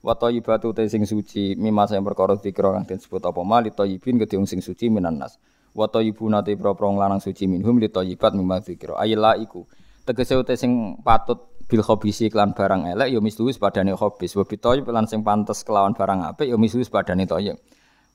[0.00, 3.74] Wa thayyibatu te sing suci mimma sing perkara dikira kang den sebut apa ma li
[3.74, 5.36] thayyibin kedhe wong sing suci minanas.
[5.76, 8.96] Wa thayyibuna te pro-pro lanang suci minhum li thayyibat mimma dikira.
[8.96, 9.68] Ayla iku
[10.08, 14.80] tegese te sing patut bil khobisi kelan barang elek ya mislu padane khobis wa bitoy
[14.86, 17.60] lan sing pantes kelawan barang apik ya mislu padane toyib.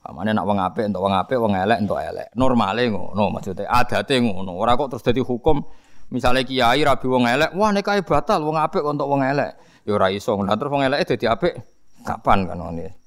[0.01, 2.33] Pamane nak wong apik entuk wong apik, wong elek entuk elek.
[2.33, 4.57] Normale ngono maksudnya, adate ngono.
[4.57, 5.61] Ora kok terus dadi hukum
[6.09, 9.61] misalnya kiai rabi wong elek, wah nikahe batal wong apik untuk wong elek.
[9.85, 10.33] Ya ora iso.
[10.41, 11.53] Lah terus wong elek dadi apik
[12.01, 13.00] kapan kan ngene.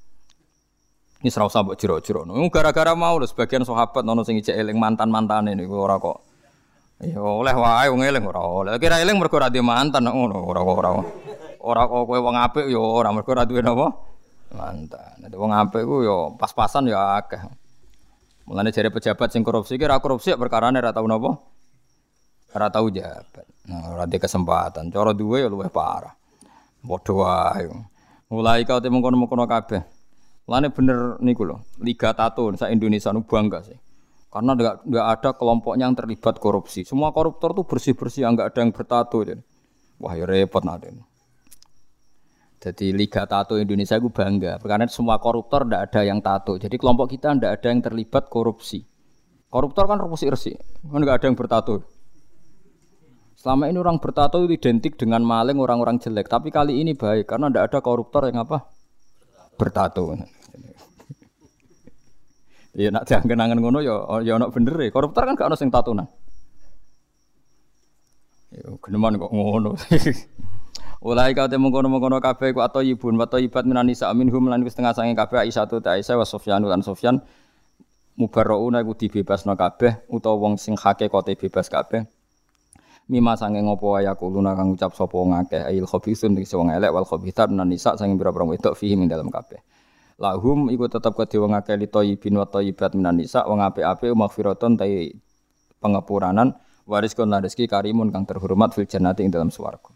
[1.25, 1.81] Ini serau sabuk.
[1.81, 6.21] Nunggu gara-gara mau lho sebagian sahabat nono sing ijek eling mantan-mantane niku ora kok.
[7.01, 8.77] Ya oleh wae wong eling ora oleh.
[8.77, 10.91] Kira eling mergo ora mantan ngono ora ora.
[11.65, 13.89] Ora kok kowe wong apik ya ora mergo ora duwe napa?
[14.53, 15.17] mantan.
[15.25, 17.41] Nek wong apik ku yo pas-pasan yo akeh.
[18.45, 21.41] Mulane jare pejabat sing korupsi ki ora korupsi perkara ora tau napa?
[22.53, 23.49] Ora tau jabat.
[23.65, 24.93] Nah, ora kesempatan.
[24.93, 26.13] Cara duwe yo luwih parah.
[26.85, 27.65] Padha wae.
[28.29, 29.94] Mulai kau temu kono-kono kabeh.
[30.45, 33.79] Mulane bener niku lho, Liga Tato sa Indonesia nu bangga sih.
[34.29, 36.85] Karena enggak, enggak ada kelompoknya yang terlibat korupsi.
[36.85, 39.25] Semua koruptor tuh bersih-bersih, enggak ada yang bertato.
[40.03, 40.93] Wah, ya repot nanti.
[42.61, 46.57] Jadi Liga Tato Indonesia itu bangga karena semua koruptor tidak ada yang tato.
[46.57, 48.85] Jadi kelompok kita tidak ada yang terlibat korupsi.
[49.49, 50.53] Koruptor kan korupsi resi,
[50.89, 51.85] kan nggak ada yang bertato.
[53.37, 56.27] Selama ini orang bertato itu identik dengan maling orang-orang jelek.
[56.27, 58.74] Tapi kali ini baik karena tidak ada koruptor yang apa
[59.55, 60.15] bertato.
[62.75, 63.95] Iya nak jangan ngono ya
[64.27, 64.91] ya nak bener ya.
[64.91, 66.07] Koruptor kan gak ada yang tatonan.
[68.51, 69.79] Ya geneman kok ngono.
[71.05, 74.65] Ulai kau temu kono kono kafe ku atau ibun atau ibat minani sa minhum lan
[74.65, 77.21] setengah sange kafe Aisyah tu Aisyah wa Sofyan lan Sofyan
[78.17, 82.09] mubarrauna iku dibebasno kabeh utawa wong sing kote bebas kabeh.
[83.05, 87.05] Mima sange ngopo ya kuluna kang ucap sapa ngakeh ail khabisun iki wong elek wal
[87.05, 89.61] khabithat minan nisa sange pira-pira wedok fihi ing dalam kabeh.
[90.17, 94.81] Lahum iku tetep kedhe wong akeh li thayyibin wa thayyibat minan nisa wong apik-apik maghfiratun
[94.81, 94.89] ta
[95.85, 96.57] pengepuranan
[96.89, 99.93] waris kon rezeki karimun kang terhormat fil jannati ing dalam swarga.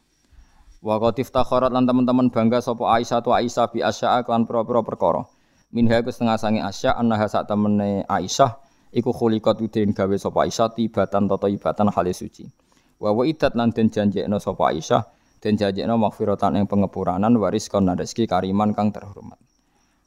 [0.85, 5.25] Wa qatif takharat lan teman-teman bangga sapa Aisyah tu Aisyah bi asya'a kan pira-pira perkara.
[5.73, 8.57] Minha iku setengah sange Asya annaha sak temene Aisyah
[8.93, 12.68] iku khuliqat udin gawe sapa Aisyah tibatan tata ibatan hale suci.
[12.99, 15.07] Wa wa idat lan den janjekno sapa Aisyah
[15.38, 19.38] den janjekno maghfiratan ing pengepuranan waris kon rezeki kariman kang terhormat.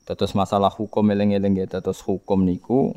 [0.04, 2.92] Terus masalah hukum eling-eling ya terus hukum niku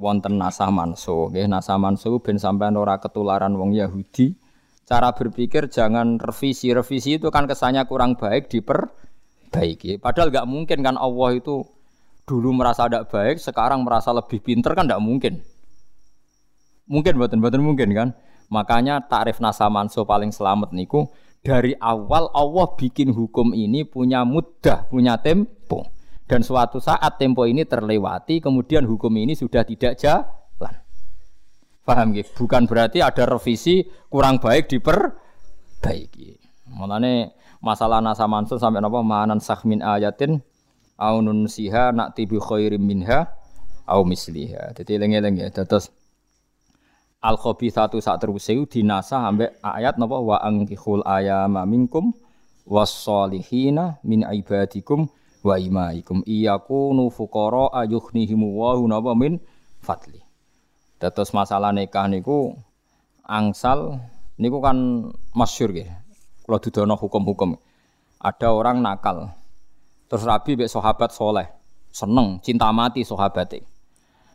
[0.00, 4.32] wonten nasah manso nggih nasah manso ben sampean ora ketularan wong Yahudi
[4.90, 6.74] cara berpikir jangan revisi.
[6.74, 10.02] Revisi itu kan kesannya kurang baik diperbaiki.
[10.02, 11.62] Padahal nggak mungkin kan Allah itu
[12.26, 15.38] dulu merasa tidak baik, sekarang merasa lebih pinter kan tidak mungkin.
[16.90, 18.08] Mungkin buatan buatan mungkin kan.
[18.50, 21.06] Makanya takrif nasa manso paling selamat niku
[21.40, 25.86] dari awal Allah bikin hukum ini punya mudah, punya tempo.
[26.26, 30.74] Dan suatu saat tempo ini terlewati, kemudian hukum ini sudah tidak jalan.
[31.82, 32.46] Paham gitu?
[32.46, 36.38] Bukan berarti ada revisi kurang baik diperbaiki.
[36.70, 40.38] Mulane masalah nasa mansun sampai napa manan sahmin ayatin
[41.00, 43.26] au nun siha nak tibi khairim minha
[43.90, 44.70] au misliha.
[44.76, 45.50] Jadi lengi-lengi ya.
[45.50, 45.90] Terus
[47.20, 52.16] al satu saat terus dinasa sampai ayat napa wa angkihul ayama minkum
[52.64, 55.04] wasolihina min ibadikum
[55.44, 59.36] wa imaikum iyakunu fuqara ayuhnihimu wa napa min
[59.84, 60.24] fadli.
[61.00, 62.56] Terus masalah nikah niku
[63.24, 64.00] angsal
[64.40, 65.92] niku kan masyur gitu.
[66.44, 67.54] Kalau dudono hukum-hukum.
[68.20, 69.32] Ada orang nakal.
[70.10, 71.46] Terus Rabi bek sahabat soleh.
[71.94, 73.62] Seneng, cinta mati sahabatnya.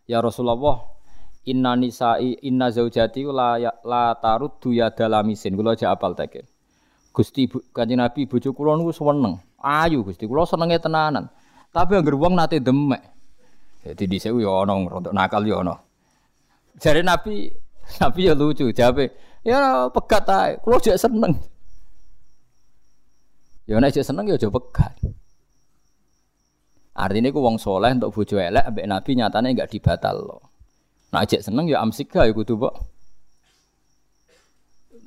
[0.07, 0.94] Ya Rasulullah,
[1.45, 5.53] inna nisa'i inna zaujati la ya, la taruddu ya dalamisin.
[5.53, 6.45] Kula aja apal tekin.
[7.15, 9.39] Gusti Kanjeng Nabi bojo kula niku seneng.
[9.61, 11.29] Ayu Gusti kula senenge tenanan.
[11.71, 13.01] Tapi anggere wong nate demek.
[13.85, 15.77] Jadi dhisik yo ana rontok nakal yo ana.
[16.75, 17.47] Jadi Nabi,
[18.01, 19.07] Nabi ya lucu, jawab
[19.45, 20.51] ya pegat ae.
[20.59, 21.37] Kulo jek seneng.
[23.69, 24.97] Ya nek jek seneng ya aja pegat.
[26.95, 30.54] Artinya ku wong soleh untuk bojo elek ambek Nabi nyatane enggak dibatal loh.
[31.15, 32.75] Nah jek seneng ya amsika ya kudu kok.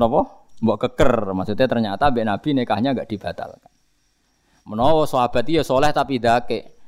[0.01, 0.25] napa?
[0.65, 1.37] Mbok keker.
[1.37, 3.69] Maksudnya ternyata mbek Nabi nikahnya enggak dibatalkan.
[4.65, 6.81] Menawa sahabat ya soleh tapi dake.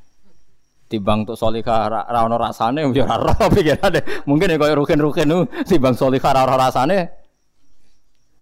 [0.88, 3.06] Timbang untuk solihah ra ra ono rasane ya
[3.52, 4.24] pikirane.
[4.24, 6.98] Mungkin ya koyo rukin-rukin nu timbang solihah ra ono rasane.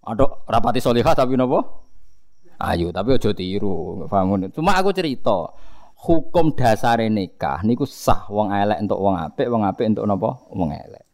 [0.06, 1.60] Aduh, rapati solihah tapi napa?
[2.58, 5.46] Ayo, tapi aja tiru, paham Cuma aku cerita,
[5.98, 10.30] hukum dasar nikah niku sah wong elek untuk wong apik, wong apik untuk napa?
[10.54, 11.04] Wong elek.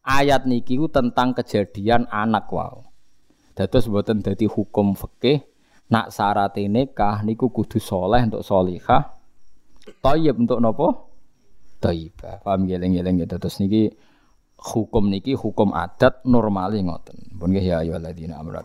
[0.00, 2.80] Ayat niki ku tentang kejadian anak wow.
[3.52, 5.44] Dados mboten dadi hukum fikih
[5.92, 9.12] nak syarat nikah niku kudu soleh untuk solihah,
[10.00, 11.10] thayyib untuk napa?
[11.80, 12.44] Thayyibah.
[12.44, 13.36] Paham geleng-geleng gitu.
[13.40, 13.92] Terus niki
[14.60, 17.36] hukum niki hukum adat normali ngoten.
[17.36, 18.60] Pun ya ayyuhalladzina amanu